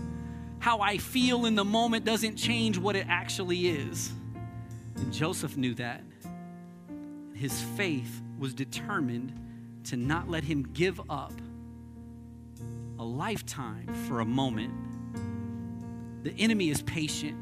How 0.60 0.80
I 0.80 0.98
feel 0.98 1.46
in 1.46 1.56
the 1.56 1.66
moment 1.66 2.06
doesn't 2.06 2.36
change 2.36 2.78
what 2.78 2.96
it 2.96 3.08
actually 3.10 3.68
is. 3.68 4.12
And 4.96 5.12
Joseph 5.12 5.58
knew 5.58 5.74
that. 5.76 6.04
His 7.34 7.62
faith 7.62 8.22
was 8.38 8.54
determined 8.54 9.34
to 9.86 9.98
not 9.98 10.30
let 10.30 10.44
him 10.44 10.64
give 10.74 11.00
up 11.10 11.34
a 13.00 13.04
lifetime 13.04 13.88
for 14.08 14.20
a 14.20 14.26
moment. 14.26 14.74
The 16.24 16.34
enemy 16.38 16.70
is 16.70 16.82
patient. 16.82 17.38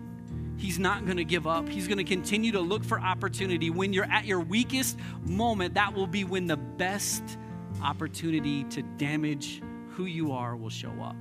He's 0.58 0.80
not 0.80 1.06
going 1.06 1.18
to 1.18 1.26
give 1.26 1.48
up. 1.48 1.68
He's 1.68 1.88
going 1.88 1.98
to 1.98 2.04
continue 2.04 2.52
to 2.54 2.62
look 2.62 2.84
for 2.84 3.00
opportunity. 3.00 3.70
When 3.70 3.94
you're 3.94 4.10
at 4.12 4.26
your 4.26 4.40
weakest 4.40 4.98
moment, 5.26 5.74
that 5.74 5.94
will 5.94 6.08
be 6.08 6.24
when 6.24 6.48
the 6.48 6.58
best 6.58 7.24
opportunity 7.84 8.64
to 8.66 8.82
damage 8.82 9.62
who 9.90 10.06
you 10.06 10.32
are 10.32 10.56
will 10.56 10.70
show 10.70 10.94
up. 11.02 11.16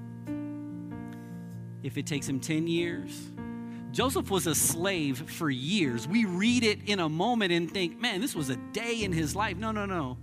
If 1.82 1.98
it 1.98 2.06
takes 2.06 2.28
him 2.28 2.40
10 2.40 2.66
years, 2.66 3.30
Joseph 3.92 4.30
was 4.30 4.46
a 4.46 4.54
slave 4.54 5.30
for 5.30 5.50
years. 5.50 6.08
We 6.08 6.24
read 6.24 6.64
it 6.64 6.88
in 6.88 6.98
a 6.98 7.08
moment 7.08 7.52
and 7.52 7.70
think, 7.70 8.00
man, 8.00 8.20
this 8.20 8.34
was 8.34 8.50
a 8.50 8.56
day 8.56 9.02
in 9.02 9.12
his 9.12 9.36
life. 9.36 9.56
No, 9.56 9.70
no, 9.70 9.86
no. 9.86 10.18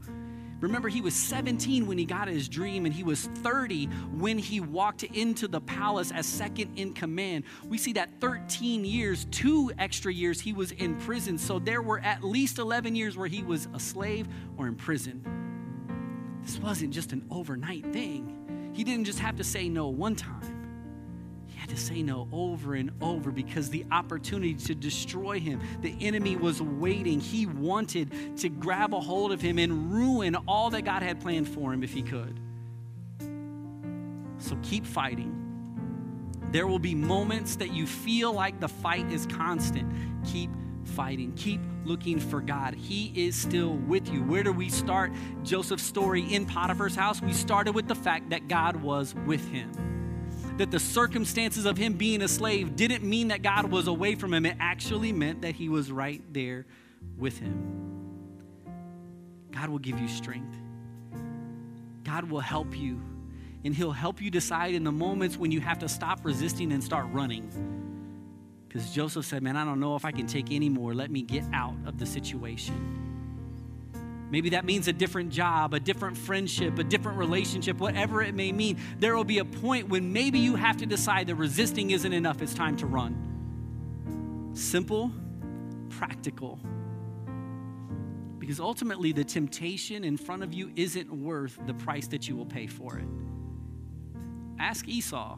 Remember, 0.62 0.88
he 0.89 1.02
was 1.02 1.15
17 1.15 1.88
when 1.88 1.97
he 1.97 2.06
got 2.06 2.28
his 2.28 2.47
dream, 2.47 2.86
and 2.86 2.93
he 2.93 3.04
was 3.04 3.26
30 3.26 3.88
when 4.17 4.38
he 4.38 4.60
walked 4.60 5.04
into 5.04 5.47
the 5.47 5.60
palace 5.60 6.12
as 6.12 6.28
second 6.28 6.78
in 6.78 6.93
command. 6.93 7.43
We 7.67 7.80
see 7.80 7.93
that 7.93 8.21
13 8.21 8.86
years, 8.86 9.26
two 9.32 9.71
extra 9.80 10.13
years, 10.13 10.39
he 10.39 10.54
was 10.54 10.71
in 10.74 10.95
prison. 10.97 11.39
So 11.39 11.58
there 11.58 11.82
were 11.82 12.00
at 12.00 12.24
least 12.24 12.60
11 12.60 12.95
years 12.95 13.17
where 13.17 13.28
he 13.28 13.41
was 13.41 13.67
a 13.74 13.80
slave 13.80 14.28
or 14.58 14.67
in 14.67 14.76
prison. 14.76 15.24
This 16.43 16.60
wasn't 16.60 16.93
just 16.93 17.12
an 17.12 17.26
overnight 17.32 17.91
thing. 17.91 18.71
He 18.74 18.84
didn't 18.84 19.06
just 19.06 19.19
have 19.19 19.36
to 19.38 19.43
say 19.43 19.67
no 19.67 19.88
one 19.88 20.15
time 20.15 20.61
to 21.72 21.78
say 21.78 22.04
no 22.04 22.28
over 22.34 22.76
and 22.76 22.92
over 23.02 23.32
because 23.32 23.70
the 23.70 23.86
opportunity 23.92 24.54
to 24.54 24.76
destroy 24.76 25.40
him, 25.40 25.62
the 25.82 25.96
enemy 26.02 26.36
was 26.36 26.62
waiting. 26.62 27.20
He 27.22 27.46
wanted 27.46 28.38
to 28.38 28.50
grab 28.50 28.94
a 28.94 29.00
hold 29.00 29.32
of 29.32 29.40
him 29.40 29.58
and 29.58 29.92
ruin 29.94 30.36
all 30.48 30.70
that 30.72 30.82
God 30.84 31.02
had 31.02 31.22
planned 31.22 31.48
for 31.48 31.74
him 31.74 31.82
if 31.82 31.94
he 31.94 32.02
could. 32.02 32.40
So 34.40 34.58
keep 34.64 34.86
fighting. 34.86 35.38
There 36.52 36.68
will 36.68 36.80
be 36.80 36.94
moments 36.94 37.56
that 37.56 37.72
you 37.72 37.88
feel 37.88 38.34
like 38.34 38.60
the 38.60 38.68
fight 38.68 39.10
is 39.10 39.26
constant. 39.26 39.90
Keep 40.26 40.50
fighting. 40.84 41.32
Keep 41.38 41.62
looking 41.86 42.20
for 42.20 42.42
God. 42.42 42.74
He 42.74 43.14
is 43.16 43.36
still 43.36 43.76
with 43.76 44.12
you. 44.12 44.24
Where 44.24 44.44
do 44.44 44.52
we 44.52 44.68
start 44.68 45.14
Joseph's 45.44 45.84
story 45.84 46.22
in 46.22 46.46
Potiphar's 46.46 46.96
house? 46.96 47.22
We 47.22 47.32
started 47.32 47.76
with 47.76 47.88
the 47.88 47.96
fact 47.96 48.32
that 48.32 48.50
God 48.50 48.76
was 48.76 49.16
with 49.26 49.48
him. 49.48 49.91
That 50.58 50.72
the 50.72 50.80
circumstances 50.80 51.66
of 51.66 51.78
him 51.78 51.94
being 51.94 52.22
a 52.22 52.28
slave 52.28 52.76
didn't 52.76 53.04
mean 53.04 53.30
that 53.30 53.42
God 53.42 53.72
was 53.72 53.88
away 53.88 54.16
from 54.16 54.34
him. 54.34 54.46
It 54.46 54.58
actually 54.60 55.12
meant 55.12 55.42
that 55.42 55.56
he 55.56 55.70
was 55.70 55.92
right 55.92 56.22
there 56.34 56.66
with 57.18 57.38
him. 57.38 57.82
God 59.52 59.70
will 59.70 59.80
give 59.80 60.00
you 60.00 60.08
strength. 60.08 60.56
God 62.04 62.30
will 62.30 62.40
help 62.40 62.78
you. 62.78 63.02
And 63.64 63.76
he'll 63.76 63.92
help 63.92 64.22
you 64.22 64.32
decide 64.32 64.74
in 64.74 64.84
the 64.84 64.92
moments 64.92 65.38
when 65.38 65.52
you 65.52 65.62
have 65.62 65.80
to 65.80 65.90
stop 65.90 66.20
resisting 66.24 66.72
and 66.72 66.84
start 66.84 67.06
running. 67.12 67.48
Because 68.68 68.92
Joseph 68.92 69.26
said, 69.26 69.44
Man, 69.44 69.56
I 69.58 69.66
don't 69.66 69.80
know 69.80 69.96
if 69.96 70.06
I 70.06 70.12
can 70.12 70.26
take 70.26 70.52
any 70.52 70.70
more. 70.70 70.94
Let 70.94 71.12
me 71.12 71.22
get 71.22 71.44
out 71.54 71.76
of 71.86 72.00
the 72.00 72.06
situation. 72.06 73.11
Maybe 74.32 74.50
that 74.52 74.63
means 74.63 74.88
a 74.88 74.94
different 74.94 75.30
job, 75.30 75.74
a 75.74 75.80
different 75.80 76.17
friendship, 76.17 76.80
a 76.80 76.86
different 76.86 77.17
relationship, 77.17 77.78
whatever 77.78 78.22
it 78.22 78.34
may 78.34 78.54
mean. 78.54 78.78
There 78.98 79.15
will 79.15 79.26
be 79.26 79.39
a 79.39 79.46
point 79.46 79.89
when 79.89 80.13
maybe 80.13 80.39
you 80.39 80.56
have 80.56 80.78
to 80.78 80.86
decide 80.86 81.28
that 81.28 81.36
resisting 81.36 81.91
isn't 81.91 82.13
enough. 82.13 82.41
It's 82.41 82.54
time 82.54 82.78
to 82.78 82.86
run. 82.86 84.52
Simple, 84.54 85.12
practical. 85.89 86.60
Because 88.39 88.62
ultimately, 88.62 89.12
the 89.12 89.26
temptation 89.26 90.06
in 90.06 90.15
front 90.15 90.44
of 90.44 90.54
you 90.54 90.72
isn't 90.78 91.12
worth 91.12 91.60
the 91.67 91.74
price 91.74 92.08
that 92.08 92.28
you 92.28 92.38
will 92.38 92.46
pay 92.46 92.67
for 92.67 92.98
it. 92.98 93.08
Ask 94.60 94.88
Esau 94.88 95.38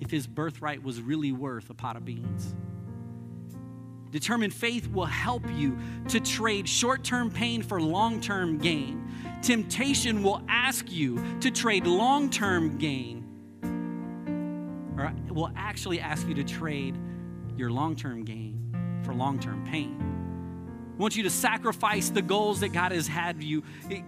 if 0.00 0.10
his 0.10 0.26
birthright 0.26 0.82
was 0.82 1.02
really 1.02 1.30
worth 1.30 1.68
a 1.68 1.74
pot 1.74 1.96
of 1.96 2.06
beans. 2.06 2.54
Determined 4.10 4.52
faith 4.52 4.90
will 4.90 5.04
help 5.04 5.42
you 5.54 5.78
to 6.08 6.18
trade 6.18 6.68
short 6.68 7.04
term 7.04 7.30
pain 7.30 7.62
for 7.62 7.80
long 7.80 8.20
term 8.20 8.58
gain. 8.58 9.06
Temptation 9.42 10.22
will 10.22 10.42
ask 10.48 10.90
you 10.90 11.22
to 11.40 11.50
trade 11.50 11.86
long 11.86 12.28
term 12.28 12.76
gain, 12.76 13.24
or 14.98 15.12
will 15.32 15.52
actually 15.56 16.00
ask 16.00 16.26
you 16.26 16.34
to 16.34 16.44
trade 16.44 16.98
your 17.56 17.70
long 17.70 17.94
term 17.94 18.24
gain 18.24 19.00
for 19.04 19.14
long 19.14 19.38
term 19.38 19.64
pain. 19.64 19.96
I 20.98 21.02
want 21.02 21.16
you 21.16 21.22
to 21.22 21.30
sacrifice 21.30 22.10
the 22.10 22.20
goals 22.20 22.60
that 22.60 22.70
God 22.70 22.92
has 22.92 23.06
had 23.06 23.42
you, 23.42 23.62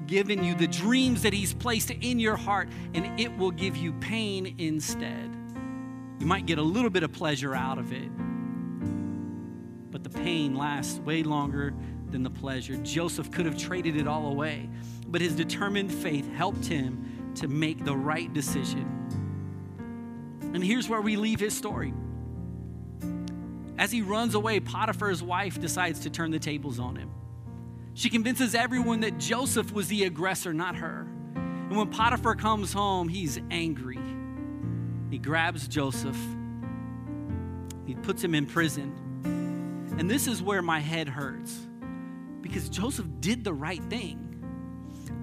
given 0.07 0.45
you, 0.45 0.55
the 0.55 0.67
dreams 0.67 1.23
that 1.23 1.33
He's 1.33 1.55
placed 1.55 1.91
in 1.91 2.19
your 2.19 2.37
heart, 2.37 2.69
and 2.93 3.19
it 3.19 3.35
will 3.39 3.53
give 3.53 3.77
you 3.77 3.93
pain 3.95 4.55
instead. 4.59 5.35
You 6.19 6.27
might 6.27 6.45
get 6.45 6.59
a 6.59 6.63
little 6.63 6.91
bit 6.91 7.03
of 7.03 7.13
pleasure 7.13 7.55
out 7.55 7.79
of 7.79 7.93
it, 7.93 8.11
but 10.03 10.13
the 10.13 10.19
pain 10.19 10.55
lasts 10.55 10.99
way 11.01 11.23
longer 11.23 11.75
than 12.11 12.23
the 12.23 12.31
pleasure. 12.31 12.77
Joseph 12.79 13.31
could 13.31 13.47
have 13.47 13.57
traded 13.57 13.97
it 13.97 14.09
all 14.09 14.27
away, 14.27 14.69
but 15.07 15.21
his 15.21 15.35
determined 15.35 15.93
faith 15.93 16.31
helped 16.35 16.67
him 16.67 17.33
to 17.37 17.49
make 17.49 17.85
the 17.85 17.97
right 17.97 18.33
decision. 18.33 18.89
And 20.55 20.63
here's 20.63 20.89
where 20.89 21.01
we 21.01 21.17
leave 21.17 21.41
his 21.41 21.57
story. 21.57 21.95
As 23.79 23.91
he 23.91 24.03
runs 24.03 24.35
away, 24.35 24.61
Potiphar's 24.61 25.23
wife 25.23 25.61
decides 25.61 26.01
to 26.01 26.11
turn 26.11 26.31
the 26.31 26.39
tables 26.39 26.79
on 26.79 26.97
him. 26.97 27.11
She 27.95 28.11
convinces 28.11 28.55
everyone 28.55 29.01
that 29.01 29.19
Joseph 29.19 29.73
was 29.73 29.89
the 29.89 30.05
aggressor, 30.05 30.53
not 30.53 30.77
her. 30.77 31.07
And 31.35 31.77
when 31.77 31.89
Potiphar 31.89 32.37
comes 32.37 32.73
home, 32.73 33.09
he's 33.09 33.41
angry. 33.51 33.99
He 35.11 35.19
grabs 35.19 35.69
Joseph, 35.69 36.19
he 37.87 37.95
puts 37.95 38.23
him 38.23 38.35
in 38.35 38.47
prison. 38.47 39.12
And 39.99 40.11
this 40.11 40.27
is 40.27 40.43
where 40.43 40.63
my 40.63 40.81
head 40.81 41.09
hurts 41.09 41.67
because 42.41 42.69
Joseph 42.69 43.07
did 43.21 43.45
the 43.45 43.53
right 43.53 43.83
thing. 43.85 44.29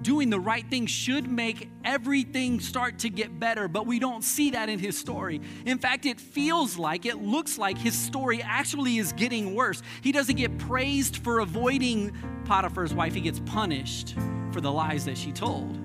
Doing 0.02 0.30
the 0.30 0.40
right 0.40 0.68
thing 0.68 0.86
should 0.86 1.30
make 1.30 1.68
everything 1.84 2.58
start 2.58 3.00
to 3.00 3.10
get 3.10 3.38
better, 3.38 3.68
but 3.68 3.86
we 3.86 3.98
don't 3.98 4.24
see 4.24 4.50
that 4.52 4.70
in 4.70 4.78
his 4.78 4.96
story. 4.96 5.42
In 5.66 5.78
fact, 5.78 6.06
it 6.06 6.18
feels 6.18 6.78
like, 6.78 7.04
it 7.04 7.22
looks 7.22 7.58
like 7.58 7.76
his 7.76 7.98
story 7.98 8.42
actually 8.42 8.96
is 8.96 9.12
getting 9.12 9.54
worse. 9.54 9.82
He 10.00 10.10
doesn't 10.10 10.36
get 10.36 10.56
praised 10.58 11.18
for 11.18 11.40
avoiding 11.40 12.16
Potiphar's 12.46 12.94
wife, 12.94 13.14
he 13.14 13.20
gets 13.20 13.40
punished 13.40 14.14
for 14.52 14.60
the 14.60 14.72
lies 14.72 15.04
that 15.04 15.18
she 15.18 15.32
told. 15.32 15.78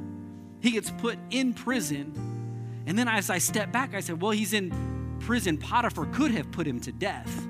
He 0.62 0.72
gets 0.72 0.90
put 0.90 1.20
in 1.30 1.54
prison. 1.54 2.14
And 2.88 2.98
then 2.98 3.08
as 3.08 3.30
I 3.30 3.38
step 3.40 3.72
back, 3.72 3.94
I 3.94 4.00
said, 4.00 4.22
well, 4.22 4.32
he's 4.32 4.54
in 4.54 5.18
prison. 5.20 5.58
Potiphar 5.58 6.06
could 6.08 6.32
have 6.32 6.52
put 6.52 6.66
him 6.66 6.80
to 6.82 6.92
death. 6.92 7.48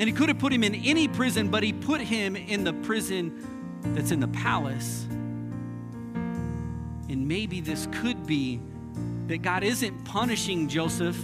And 0.00 0.08
he 0.08 0.14
could 0.14 0.30
have 0.30 0.38
put 0.38 0.50
him 0.50 0.64
in 0.64 0.74
any 0.74 1.08
prison, 1.08 1.48
but 1.48 1.62
he 1.62 1.74
put 1.74 2.00
him 2.00 2.34
in 2.34 2.64
the 2.64 2.72
prison 2.72 3.82
that's 3.94 4.10
in 4.10 4.18
the 4.18 4.28
palace. 4.28 5.06
And 7.10 7.28
maybe 7.28 7.60
this 7.60 7.86
could 7.92 8.26
be 8.26 8.62
that 9.26 9.42
God 9.42 9.62
isn't 9.62 10.06
punishing 10.06 10.68
Joseph, 10.68 11.22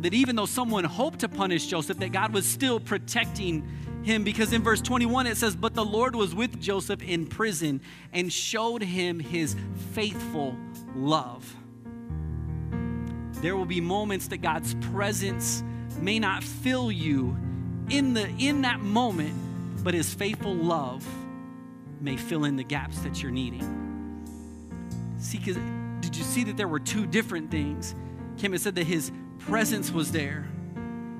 that 0.00 0.12
even 0.12 0.34
though 0.34 0.44
someone 0.44 0.82
hoped 0.82 1.20
to 1.20 1.28
punish 1.28 1.68
Joseph, 1.68 1.98
that 1.98 2.10
God 2.10 2.32
was 2.34 2.44
still 2.44 2.80
protecting 2.80 3.64
him 4.02 4.24
because 4.24 4.52
in 4.52 4.60
verse 4.60 4.80
21 4.80 5.28
it 5.28 5.36
says, 5.36 5.54
But 5.54 5.74
the 5.74 5.84
Lord 5.84 6.16
was 6.16 6.34
with 6.34 6.60
Joseph 6.60 7.00
in 7.00 7.26
prison 7.26 7.80
and 8.12 8.32
showed 8.32 8.82
him 8.82 9.20
his 9.20 9.54
faithful 9.92 10.56
love. 10.96 11.56
There 13.34 13.56
will 13.56 13.66
be 13.66 13.80
moments 13.80 14.26
that 14.28 14.38
God's 14.38 14.74
presence 14.92 15.62
may 16.00 16.18
not 16.18 16.42
fill 16.42 16.90
you 16.90 17.36
in, 17.90 18.14
the, 18.14 18.28
in 18.38 18.62
that 18.62 18.80
moment, 18.80 19.34
but 19.84 19.94
his 19.94 20.12
faithful 20.12 20.54
love 20.54 21.06
may 22.00 22.16
fill 22.16 22.44
in 22.44 22.56
the 22.56 22.64
gaps 22.64 22.98
that 23.00 23.22
you're 23.22 23.32
needing. 23.32 23.82
See, 25.18 25.38
did 25.38 26.16
you 26.16 26.24
see 26.24 26.44
that 26.44 26.56
there 26.56 26.68
were 26.68 26.80
two 26.80 27.06
different 27.06 27.50
things? 27.50 27.94
Kim 28.36 28.52
had 28.52 28.60
said 28.60 28.74
that 28.74 28.86
his 28.86 29.10
presence 29.38 29.90
was 29.90 30.12
there 30.12 30.46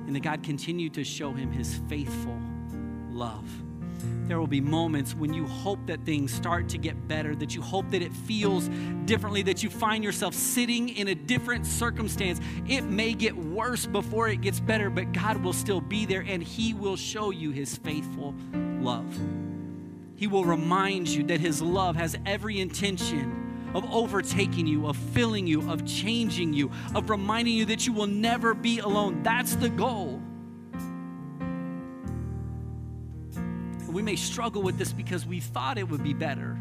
and 0.05 0.15
that 0.15 0.21
God 0.21 0.43
continued 0.43 0.93
to 0.95 1.03
show 1.03 1.31
him 1.31 1.51
his 1.51 1.79
faithful 1.89 2.39
love. 3.09 3.49
There 4.27 4.39
will 4.39 4.47
be 4.47 4.61
moments 4.61 5.13
when 5.13 5.33
you 5.33 5.45
hope 5.45 5.79
that 5.85 6.03
things 6.03 6.33
start 6.33 6.67
to 6.69 6.77
get 6.77 7.07
better, 7.07 7.35
that 7.35 7.53
you 7.53 7.61
hope 7.61 7.89
that 7.91 8.01
it 8.01 8.11
feels 8.11 8.69
differently, 9.05 9.43
that 9.43 9.61
you 9.61 9.69
find 9.69 10.03
yourself 10.03 10.33
sitting 10.33 10.89
in 10.89 11.09
a 11.09 11.15
different 11.15 11.65
circumstance. 11.65 12.39
It 12.67 12.83
may 12.83 13.13
get 13.13 13.35
worse 13.35 13.85
before 13.85 14.27
it 14.29 14.41
gets 14.41 14.59
better, 14.59 14.89
but 14.89 15.11
God 15.11 15.37
will 15.43 15.53
still 15.53 15.81
be 15.81 16.05
there 16.05 16.25
and 16.27 16.41
He 16.41 16.73
will 16.73 16.95
show 16.95 17.29
you 17.29 17.51
His 17.51 17.77
faithful 17.77 18.33
love. 18.53 19.05
He 20.15 20.27
will 20.27 20.45
remind 20.45 21.07
you 21.07 21.23
that 21.25 21.39
His 21.39 21.61
love 21.61 21.95
has 21.95 22.17
every 22.25 22.59
intention 22.59 23.69
of 23.75 23.85
overtaking 23.93 24.65
you, 24.65 24.87
of 24.87 24.95
filling 24.95 25.45
you, 25.45 25.69
of 25.69 25.85
changing 25.85 26.53
you, 26.53 26.71
of 26.95 27.09
reminding 27.09 27.53
you 27.53 27.65
that 27.65 27.85
you 27.85 27.93
will 27.93 28.07
never 28.07 28.53
be 28.53 28.79
alone. 28.79 29.21
That's 29.21 29.55
the 29.55 29.69
goal. 29.69 30.21
We 33.95 34.01
may 34.01 34.17
struggle 34.17 34.61
with 34.61 34.77
this 34.77 34.91
because 34.91 35.25
we 35.25 35.39
thought 35.39 35.77
it 35.77 35.89
would 35.89 36.03
be 36.03 36.13
better. 36.13 36.57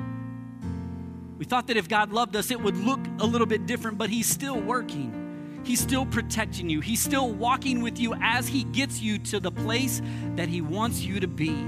We 1.37 1.44
thought 1.44 1.66
that 1.66 1.77
if 1.77 1.88
God 1.88 2.12
loved 2.12 2.37
us, 2.37 2.53
it 2.53 2.61
would 2.61 2.77
look 2.77 3.01
a 3.18 3.27
little 3.27 3.49
bit 3.49 3.66
different, 3.66 3.99
but 3.99 4.09
He's 4.09 4.31
still 4.31 4.61
working. 4.61 5.61
He's 5.64 5.81
still 5.81 6.07
protecting 6.07 6.70
you. 6.70 6.81
He's 6.81 7.03
still 7.03 7.33
walking 7.33 7.83
with 7.83 7.99
you 7.99 8.14
as 8.23 8.47
He 8.47 8.62
gets 8.62 9.01
you 9.01 9.18
to 9.18 9.40
the 9.40 9.51
place 9.51 10.01
that 10.37 10.49
He 10.49 10.61
wants 10.61 11.01
you 11.01 11.18
to 11.18 11.27
be. 11.27 11.66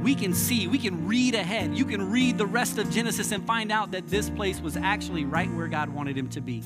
We 0.00 0.14
can 0.14 0.32
see, 0.32 0.68
we 0.68 0.78
can 0.78 1.08
read 1.08 1.34
ahead. 1.34 1.76
You 1.76 1.84
can 1.84 2.08
read 2.08 2.38
the 2.38 2.46
rest 2.46 2.78
of 2.78 2.88
Genesis 2.88 3.32
and 3.32 3.44
find 3.44 3.72
out 3.72 3.90
that 3.90 4.06
this 4.06 4.30
place 4.30 4.60
was 4.60 4.76
actually 4.76 5.24
right 5.24 5.50
where 5.54 5.66
God 5.66 5.88
wanted 5.88 6.16
him 6.16 6.28
to 6.28 6.40
be, 6.40 6.62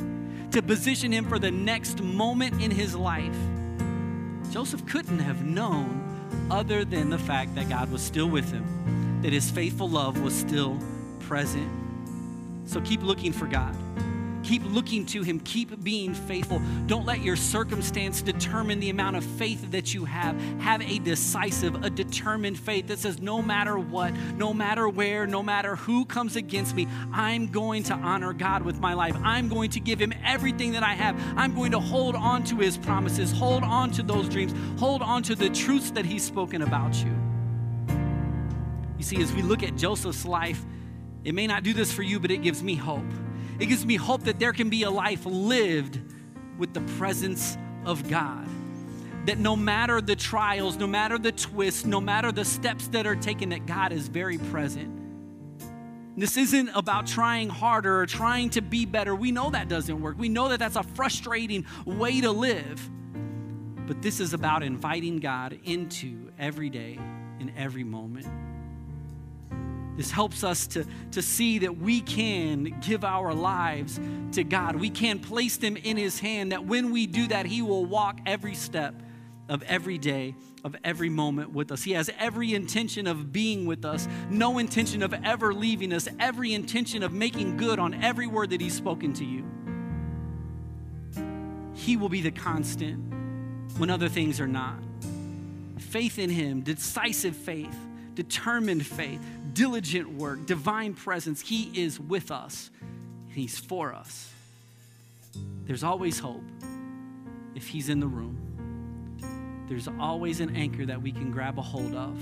to 0.50 0.61
position 0.61 1.11
him 1.11 1.24
for 1.24 1.38
the 1.38 1.50
next 1.50 2.03
moment 2.03 2.62
in 2.62 2.70
his 2.70 2.94
life. 2.94 3.38
Joseph 4.50 4.85
couldn't 4.85 5.20
have 5.20 5.46
known 5.46 6.03
other 6.50 6.85
than 6.85 7.11
the 7.11 7.18
fact 7.18 7.54
that 7.54 7.68
God 7.68 7.90
was 7.90 8.02
still 8.02 8.28
with 8.28 8.50
him, 8.50 9.20
that 9.22 9.33
his 9.33 9.50
faithful 9.50 9.88
love 9.88 10.20
was 10.20 10.35
still 10.35 10.78
present. 11.20 11.70
So 12.66 12.80
keep 12.80 13.02
looking 13.02 13.33
for 13.33 13.46
God. 13.46 13.76
Keep 14.44 14.62
looking 14.66 15.07
to 15.07 15.22
Him. 15.22 15.40
Keep 15.40 15.83
being 15.83 16.14
faithful. 16.14 16.61
Don't 16.87 17.07
let 17.07 17.22
your 17.22 17.37
circumstance 17.37 18.22
determine 18.22 18.78
the 18.78 18.90
amount 18.90 19.16
of 19.16 19.24
faith 19.24 19.70
that 19.72 19.94
you 19.94 20.04
have. 20.04 20.38
Have 20.61 20.83
a 20.83 20.98
decisive, 20.98 21.83
a 21.83 21.90
determined 21.90 22.59
faith 22.59 22.88
that 22.88 22.98
says, 22.98 23.20
no 23.20 23.42
matter 23.42 23.78
what, 23.78 24.12
no 24.37 24.52
matter 24.52 24.88
where, 24.88 25.26
no 25.26 25.42
matter 25.42 25.76
who 25.76 26.04
comes 26.04 26.37
against 26.37 26.74
me, 26.74 26.87
I'm 27.12 27.48
going 27.48 27.83
to 27.85 27.94
honor 27.94 28.33
God 28.33 28.62
with 28.62 28.78
my 28.78 28.94
life. 28.94 29.16
I'm 29.24 29.48
going 29.48 29.70
to 29.70 29.80
give 29.80 29.98
Him 29.98 30.12
everything 30.24 30.72
that 30.72 30.83
I 30.83 30.92
have. 30.92 31.20
I'm 31.37 31.54
going 31.54 31.72
to 31.72 31.80
hold 31.80 32.14
on 32.14 32.44
to 32.44 32.57
His 32.59 32.76
promises, 32.76 33.33
hold 33.33 33.64
on 33.64 33.90
to 33.92 34.02
those 34.02 34.28
dreams, 34.28 34.54
hold 34.78 35.02
on 35.02 35.22
to 35.24 35.35
the 35.35 35.48
truths 35.48 35.90
that 35.92 36.04
He's 36.04 36.22
spoken 36.22 36.62
about 36.62 36.94
you. 37.02 37.12
You 38.98 39.04
see, 39.04 39.20
as 39.22 39.33
we 39.33 39.42
look 39.42 39.62
at 39.62 39.76
Joseph's 39.76 40.24
life, 40.24 40.64
it 41.24 41.35
may 41.35 41.46
not 41.46 41.62
do 41.62 41.72
this 41.72 41.92
for 41.92 42.02
you, 42.02 42.20
but 42.20 42.30
it 42.30 42.42
gives 42.42 42.62
me 42.62 42.74
hope. 42.74 43.04
It 43.58 43.66
gives 43.66 43.86
me 43.86 43.96
hope 43.96 44.24
that 44.24 44.38
there 44.38 44.52
can 44.52 44.68
be 44.68 44.82
a 44.82 44.90
life 44.90 45.24
lived 45.24 46.00
with 46.58 46.74
the 46.74 46.80
presence 46.98 47.56
of 47.84 48.08
God. 48.08 48.48
That 49.26 49.38
no 49.38 49.56
matter 49.56 50.00
the 50.00 50.16
trials, 50.16 50.76
no 50.76 50.86
matter 50.86 51.18
the 51.18 51.32
twists, 51.32 51.84
no 51.84 52.00
matter 52.00 52.32
the 52.32 52.44
steps 52.44 52.88
that 52.88 53.06
are 53.06 53.16
taken, 53.16 53.50
that 53.50 53.66
God 53.66 53.92
is 53.92 54.08
very 54.08 54.38
present. 54.38 55.00
This 56.16 56.36
isn't 56.36 56.68
about 56.74 57.06
trying 57.06 57.48
harder 57.48 58.00
or 58.00 58.06
trying 58.06 58.50
to 58.50 58.60
be 58.60 58.86
better. 58.86 59.16
We 59.16 59.32
know 59.32 59.50
that 59.50 59.68
doesn't 59.68 60.00
work. 60.00 60.16
We 60.18 60.28
know 60.28 60.48
that 60.48 60.60
that's 60.60 60.76
a 60.76 60.82
frustrating 60.82 61.66
way 61.84 62.20
to 62.20 62.30
live. 62.30 62.88
But 63.86 64.00
this 64.00 64.20
is 64.20 64.32
about 64.32 64.62
inviting 64.62 65.18
God 65.18 65.58
into 65.64 66.30
every 66.38 66.70
day 66.70 66.98
in 67.40 67.52
every 67.56 67.84
moment. 67.84 68.26
This 69.96 70.11
helps 70.11 70.42
us 70.42 70.66
to, 70.68 70.85
to 71.12 71.22
see 71.22 71.61
that 71.61 71.78
we 71.78 72.00
can 72.00 72.80
give 72.80 73.04
our 73.04 73.33
lives 73.33 74.00
to 74.33 74.42
God. 74.42 74.76
We 74.76 74.90
can 74.90 75.20
place 75.20 75.57
them 75.57 75.76
in 75.76 75.96
His 75.96 76.18
hand, 76.18 76.52
that 76.52 76.64
when 76.64 76.90
we 76.90 77.07
do 77.07 77.28
that, 77.28 77.46
He 77.46 77.62
will 77.62 77.85
walk 77.85 78.18
every 78.26 78.54
step 78.54 78.94
of 79.48 79.62
every 79.64 79.98
day, 79.98 80.35
of 80.64 80.74
every 80.83 81.11
moment 81.11 81.52
with 81.52 81.70
us. 81.70 81.83
He 81.83 81.92
has 81.92 82.11
every 82.18 82.54
intention 82.54 83.07
of 83.07 83.33
being 83.33 83.66
with 83.66 83.85
us, 83.85 84.09
no 84.30 84.59
intention 84.59 85.02
of 85.02 85.14
ever 85.22 85.54
leaving 85.54 85.92
us, 85.92 86.09
every 86.18 86.54
intention 86.54 87.02
of 87.02 87.12
making 87.12 87.57
good 87.57 87.78
on 87.78 87.94
every 88.02 88.26
word 88.26 88.50
that 88.50 88.61
He's 88.61 88.74
spoken 88.74 89.12
to 89.14 89.24
you. 89.24 89.44
He 91.74 91.96
will 91.96 92.09
be 92.09 92.22
the 92.22 92.30
constant 92.30 93.12
when 93.78 93.90
other 93.90 94.09
things 94.09 94.40
are 94.40 94.48
not. 94.48 94.78
Faith 95.78 96.18
in 96.18 96.30
Him, 96.30 96.62
decisive 96.62 97.37
faith, 97.37 97.76
determined 98.14 98.87
faith, 98.87 99.20
diligent 99.54 100.12
work, 100.12 100.46
divine 100.46 100.94
presence. 100.94 101.40
He 101.40 101.70
is 101.74 101.98
with 101.98 102.30
us, 102.30 102.70
He's 103.28 103.58
for 103.58 103.94
us. 103.94 104.30
There's 105.64 105.82
always 105.82 106.18
hope 106.18 106.44
if 107.54 107.66
He's 107.66 107.88
in 107.88 108.00
the 108.00 108.06
room. 108.06 109.64
There's 109.68 109.88
always 109.98 110.40
an 110.40 110.54
anchor 110.54 110.84
that 110.84 111.00
we 111.00 111.10
can 111.10 111.30
grab 111.30 111.58
a 111.58 111.62
hold 111.62 111.94
of. 111.94 112.16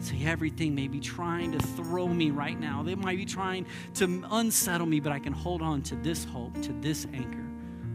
See, 0.00 0.26
everything 0.26 0.74
may 0.74 0.86
be 0.86 1.00
trying 1.00 1.52
to 1.52 1.58
throw 1.58 2.06
me 2.06 2.30
right 2.30 2.58
now. 2.58 2.82
They 2.82 2.94
might 2.94 3.16
be 3.16 3.24
trying 3.24 3.66
to 3.94 4.24
unsettle 4.30 4.86
me, 4.86 5.00
but 5.00 5.10
I 5.10 5.18
can 5.18 5.32
hold 5.32 5.62
on 5.62 5.82
to 5.82 5.96
this 5.96 6.24
hope, 6.24 6.60
to 6.62 6.72
this 6.74 7.06
anchor. 7.12 7.44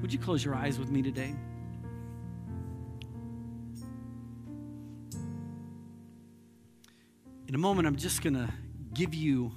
Would 0.01 0.11
you 0.11 0.19
close 0.19 0.43
your 0.43 0.55
eyes 0.55 0.79
with 0.79 0.89
me 0.89 1.01
today? 1.01 1.33
In 7.53 7.57
a 7.57 7.59
moment, 7.59 7.87
I'm 7.87 7.97
just 7.97 8.23
going 8.23 8.33
to 8.33 8.51
give 8.95 9.13
you 9.13 9.51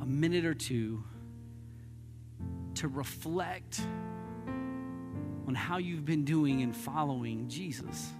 a 0.00 0.06
minute 0.06 0.44
or 0.44 0.54
two 0.54 1.02
to 2.76 2.86
reflect 2.86 3.80
on 5.48 5.56
how 5.56 5.78
you've 5.78 6.04
been 6.04 6.24
doing 6.24 6.60
in 6.60 6.72
following 6.72 7.48
Jesus. 7.48 8.12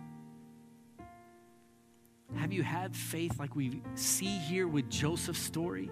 Have 2.35 2.53
you 2.53 2.65
had 2.65 2.97
faith 2.97 3.39
like 3.39 3.55
we 3.55 3.81
see 3.95 4.39
here 4.39 4.67
with 4.67 4.91
Joseph's 4.91 5.39
story? 5.39 5.89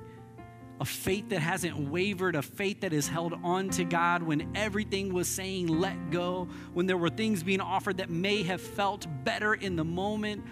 A 0.80 0.84
faith 0.84 1.28
that 1.28 1.38
hasn't 1.38 1.78
wavered, 1.78 2.34
a 2.34 2.42
faith 2.42 2.80
that 2.80 2.90
has 2.90 3.06
held 3.06 3.32
on 3.44 3.70
to 3.70 3.84
God 3.84 4.24
when 4.24 4.50
everything 4.56 5.14
was 5.14 5.28
saying 5.28 5.68
let 5.68 6.10
go, 6.10 6.48
when 6.74 6.86
there 6.86 6.98
were 6.98 7.10
things 7.10 7.44
being 7.44 7.60
offered 7.60 7.98
that 7.98 8.10
may 8.10 8.42
have 8.42 8.60
felt 8.60 9.06
better 9.22 9.54
in 9.54 9.76
the 9.76 9.84
moment, 9.84 10.42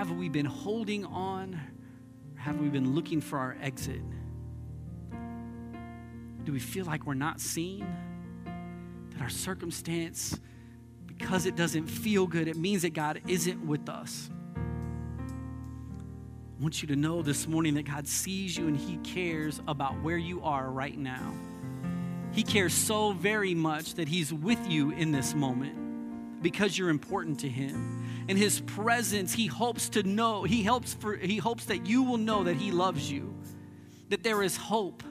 have 0.00 0.12
we 0.12 0.30
been 0.30 0.46
holding 0.46 1.04
on? 1.04 1.60
Have 2.36 2.58
we 2.58 2.70
been 2.70 2.94
looking 2.94 3.20
for 3.20 3.38
our 3.38 3.54
exit? 3.60 4.00
Do 6.44 6.52
we 6.52 6.58
feel 6.58 6.86
like 6.86 7.04
we're 7.04 7.12
not 7.12 7.38
seen? 7.38 7.86
That 9.10 9.20
our 9.20 9.28
circumstance, 9.28 10.40
because 11.04 11.44
it 11.44 11.54
doesn't 11.54 11.86
feel 11.86 12.26
good, 12.26 12.48
it 12.48 12.56
means 12.56 12.80
that 12.80 12.94
God 12.94 13.20
isn't 13.28 13.66
with 13.66 13.90
us. 13.90 14.30
I 14.56 14.62
want 16.62 16.80
you 16.80 16.88
to 16.88 16.96
know 16.96 17.20
this 17.20 17.46
morning 17.46 17.74
that 17.74 17.84
God 17.84 18.08
sees 18.08 18.56
you 18.56 18.68
and 18.68 18.78
He 18.78 18.96
cares 19.04 19.60
about 19.68 20.00
where 20.00 20.16
you 20.16 20.42
are 20.42 20.70
right 20.70 20.96
now. 20.96 21.34
He 22.32 22.42
cares 22.42 22.72
so 22.72 23.12
very 23.12 23.54
much 23.54 23.96
that 23.96 24.08
He's 24.08 24.32
with 24.32 24.66
you 24.66 24.92
in 24.92 25.12
this 25.12 25.34
moment 25.34 26.42
because 26.42 26.78
you're 26.78 26.88
important 26.88 27.40
to 27.40 27.50
Him 27.50 27.99
in 28.30 28.36
his 28.36 28.60
presence, 28.60 29.32
he 29.32 29.48
hopes 29.48 29.88
to 29.88 30.04
know, 30.04 30.44
he 30.44 30.62
helps 30.62 30.94
for 30.94 31.16
he 31.16 31.36
hopes 31.36 31.64
that 31.64 31.86
you 31.86 32.04
will 32.04 32.16
know 32.16 32.44
that 32.44 32.54
he 32.54 32.70
loves 32.70 33.10
you, 33.10 33.34
that 34.08 34.22
there 34.22 34.40
is 34.40 34.56
hope 34.56 35.02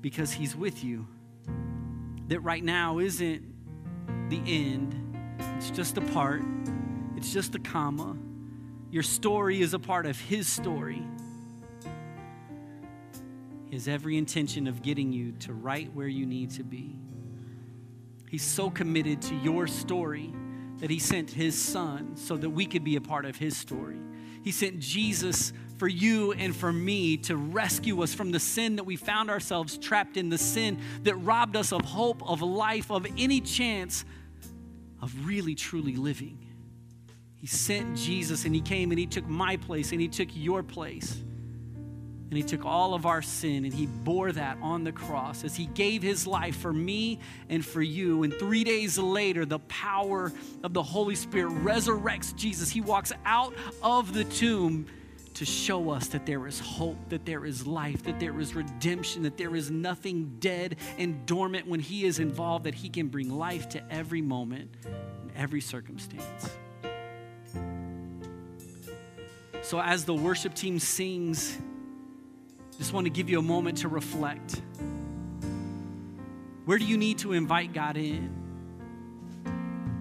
because 0.00 0.30
he's 0.30 0.54
with 0.54 0.84
you. 0.84 1.08
That 2.28 2.38
right 2.38 2.62
now 2.62 3.00
isn't 3.00 3.42
the 4.30 4.40
end. 4.46 4.94
It's 5.56 5.70
just 5.70 5.96
a 5.96 6.00
part. 6.00 6.44
It's 7.16 7.32
just 7.32 7.56
a 7.56 7.58
comma. 7.58 8.16
Your 8.92 9.02
story 9.02 9.60
is 9.60 9.74
a 9.74 9.80
part 9.80 10.06
of 10.06 10.20
his 10.20 10.46
story. 10.46 11.02
Has 13.72 13.88
every 13.88 14.16
intention 14.16 14.68
of 14.68 14.82
getting 14.82 15.12
you 15.12 15.32
to 15.40 15.52
right 15.52 15.92
where 15.94 16.06
you 16.06 16.26
need 16.26 16.50
to 16.50 16.62
be. 16.62 16.96
He's 18.30 18.44
so 18.44 18.70
committed 18.70 19.20
to 19.22 19.34
your 19.34 19.66
story 19.66 20.32
that 20.80 20.90
he 20.90 20.98
sent 20.98 21.30
his 21.30 21.60
son 21.60 22.16
so 22.16 22.36
that 22.36 22.50
we 22.50 22.66
could 22.66 22.84
be 22.84 22.96
a 22.96 23.00
part 23.00 23.24
of 23.24 23.36
his 23.36 23.56
story. 23.56 23.98
He 24.42 24.50
sent 24.50 24.80
Jesus 24.80 25.52
for 25.76 25.88
you 25.88 26.32
and 26.32 26.54
for 26.54 26.72
me 26.72 27.16
to 27.18 27.36
rescue 27.36 28.02
us 28.02 28.14
from 28.14 28.32
the 28.32 28.40
sin 28.40 28.76
that 28.76 28.84
we 28.84 28.96
found 28.96 29.30
ourselves 29.30 29.78
trapped 29.78 30.16
in, 30.16 30.28
the 30.28 30.38
sin 30.38 30.80
that 31.02 31.14
robbed 31.16 31.56
us 31.56 31.72
of 31.72 31.82
hope, 31.82 32.22
of 32.28 32.42
life, 32.42 32.90
of 32.90 33.06
any 33.18 33.40
chance 33.40 34.04
of 35.00 35.26
really, 35.26 35.54
truly 35.54 35.96
living. 35.96 36.46
He 37.36 37.46
sent 37.46 37.96
Jesus 37.96 38.44
and 38.44 38.54
he 38.54 38.60
came 38.60 38.90
and 38.90 38.98
he 38.98 39.06
took 39.06 39.26
my 39.26 39.56
place 39.56 39.92
and 39.92 40.00
he 40.00 40.08
took 40.08 40.28
your 40.32 40.62
place. 40.62 41.22
And 42.30 42.36
he 42.36 42.44
took 42.44 42.64
all 42.64 42.94
of 42.94 43.06
our 43.06 43.22
sin 43.22 43.64
and 43.64 43.74
he 43.74 43.86
bore 43.86 44.30
that 44.30 44.56
on 44.62 44.84
the 44.84 44.92
cross 44.92 45.42
as 45.42 45.56
he 45.56 45.66
gave 45.66 46.00
his 46.00 46.28
life 46.28 46.56
for 46.56 46.72
me 46.72 47.18
and 47.48 47.66
for 47.66 47.82
you. 47.82 48.22
And 48.22 48.32
three 48.32 48.62
days 48.62 48.96
later, 48.98 49.44
the 49.44 49.58
power 49.58 50.32
of 50.62 50.72
the 50.72 50.82
Holy 50.82 51.16
Spirit 51.16 51.52
resurrects 51.64 52.34
Jesus. 52.36 52.70
He 52.70 52.80
walks 52.80 53.12
out 53.24 53.52
of 53.82 54.14
the 54.14 54.22
tomb 54.22 54.86
to 55.34 55.44
show 55.44 55.90
us 55.90 56.06
that 56.08 56.24
there 56.24 56.46
is 56.46 56.60
hope, 56.60 56.96
that 57.08 57.24
there 57.24 57.44
is 57.44 57.66
life, 57.66 58.04
that 58.04 58.20
there 58.20 58.38
is 58.38 58.54
redemption, 58.54 59.24
that 59.24 59.36
there 59.36 59.56
is 59.56 59.70
nothing 59.70 60.36
dead 60.38 60.76
and 60.98 61.26
dormant 61.26 61.66
when 61.66 61.80
he 61.80 62.04
is 62.04 62.20
involved, 62.20 62.64
that 62.64 62.74
he 62.74 62.88
can 62.88 63.08
bring 63.08 63.28
life 63.28 63.68
to 63.70 63.82
every 63.92 64.20
moment, 64.20 64.70
in 64.84 65.32
every 65.34 65.60
circumstance. 65.60 66.50
So, 69.62 69.80
as 69.80 70.04
the 70.04 70.14
worship 70.14 70.54
team 70.54 70.78
sings, 70.78 71.58
just 72.80 72.94
want 72.94 73.04
to 73.04 73.10
give 73.10 73.28
you 73.28 73.38
a 73.38 73.42
moment 73.42 73.76
to 73.76 73.88
reflect. 73.88 74.62
Where 76.64 76.78
do 76.78 76.86
you 76.86 76.96
need 76.96 77.18
to 77.18 77.34
invite 77.34 77.74
God 77.74 77.98
in? 77.98 78.34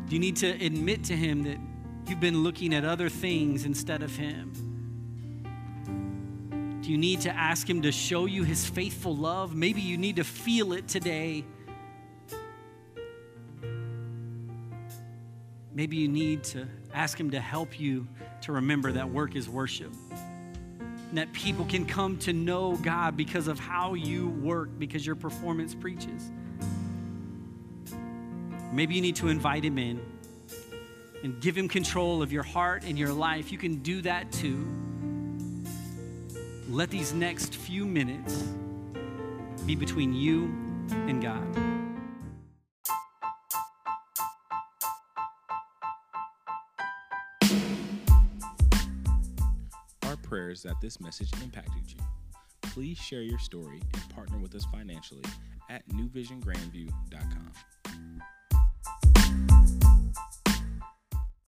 Do 0.08 0.16
you 0.16 0.20
need 0.20 0.38
to 0.38 0.48
admit 0.48 1.04
to 1.06 1.14
Him 1.14 1.44
that 1.44 1.58
you've 2.08 2.22
been 2.22 2.42
looking 2.42 2.74
at 2.74 2.86
other 2.86 3.10
things 3.10 3.66
instead 3.66 4.02
of 4.02 4.16
Him? 4.16 4.54
Do 6.82 6.90
you 6.90 6.98
need 6.98 7.20
to 7.22 7.30
ask 7.32 7.70
Him 7.70 7.82
to 7.82 7.92
show 7.92 8.28
you 8.28 8.46
His 8.46 8.66
faithful 8.66 9.14
love? 9.14 9.54
Maybe 9.54 9.82
you 9.82 9.98
need 9.98 10.16
to 10.16 10.24
feel 10.24 10.72
it 10.72 10.88
today. 10.88 11.44
Maybe 15.74 15.98
you 15.98 16.08
need 16.08 16.46
to 16.46 16.66
ask 16.94 17.20
Him 17.20 17.32
to 17.32 17.42
help 17.42 17.78
you 17.78 18.08
to 18.44 18.54
remember 18.54 18.94
that 18.94 19.10
work 19.10 19.36
is 19.36 19.50
worship 19.50 19.92
that 21.14 21.34
people 21.34 21.66
can 21.66 21.86
come 21.86 22.18
to 22.20 22.34
know 22.34 22.78
God 22.78 23.18
because 23.18 23.48
of 23.48 23.60
how 23.60 23.96
you 23.96 24.30
work, 24.30 24.70
because 24.78 25.06
your 25.06 25.16
performance 25.16 25.74
preaches. 25.74 26.32
Maybe 28.72 28.96
you 28.96 29.02
need 29.02 29.16
to 29.18 29.30
invite 29.30 29.64
Him 29.64 29.78
in 29.78 30.00
and 31.24 31.42
give 31.42 31.58
Him 31.58 31.68
control 31.68 32.22
of 32.22 32.32
your 32.32 32.44
heart 32.44 32.84
and 32.84 32.98
your 32.98 33.12
life. 33.12 33.52
You 33.52 33.58
can 33.58 33.78
do 33.78 34.02
that 34.04 34.32
too. 34.32 34.68
Let 36.70 36.92
these 36.92 37.14
next 37.14 37.56
few 37.56 37.86
minutes 37.86 38.44
be 39.66 39.76
between 39.76 40.14
you 40.14 40.54
and 40.92 41.22
God. 41.22 41.79
Prayers 50.30 50.62
that 50.62 50.80
this 50.80 51.02
message 51.02 51.32
impacted 51.42 51.92
you. 51.92 52.00
Please 52.62 52.98
share 53.00 53.24
your 53.24 53.40
story 53.40 53.82
and 53.94 54.10
partner 54.10 54.38
with 54.38 54.54
us 54.54 54.64
financially 54.72 55.24
at 55.70 55.88
newvisiongrandview.com. 55.90 57.79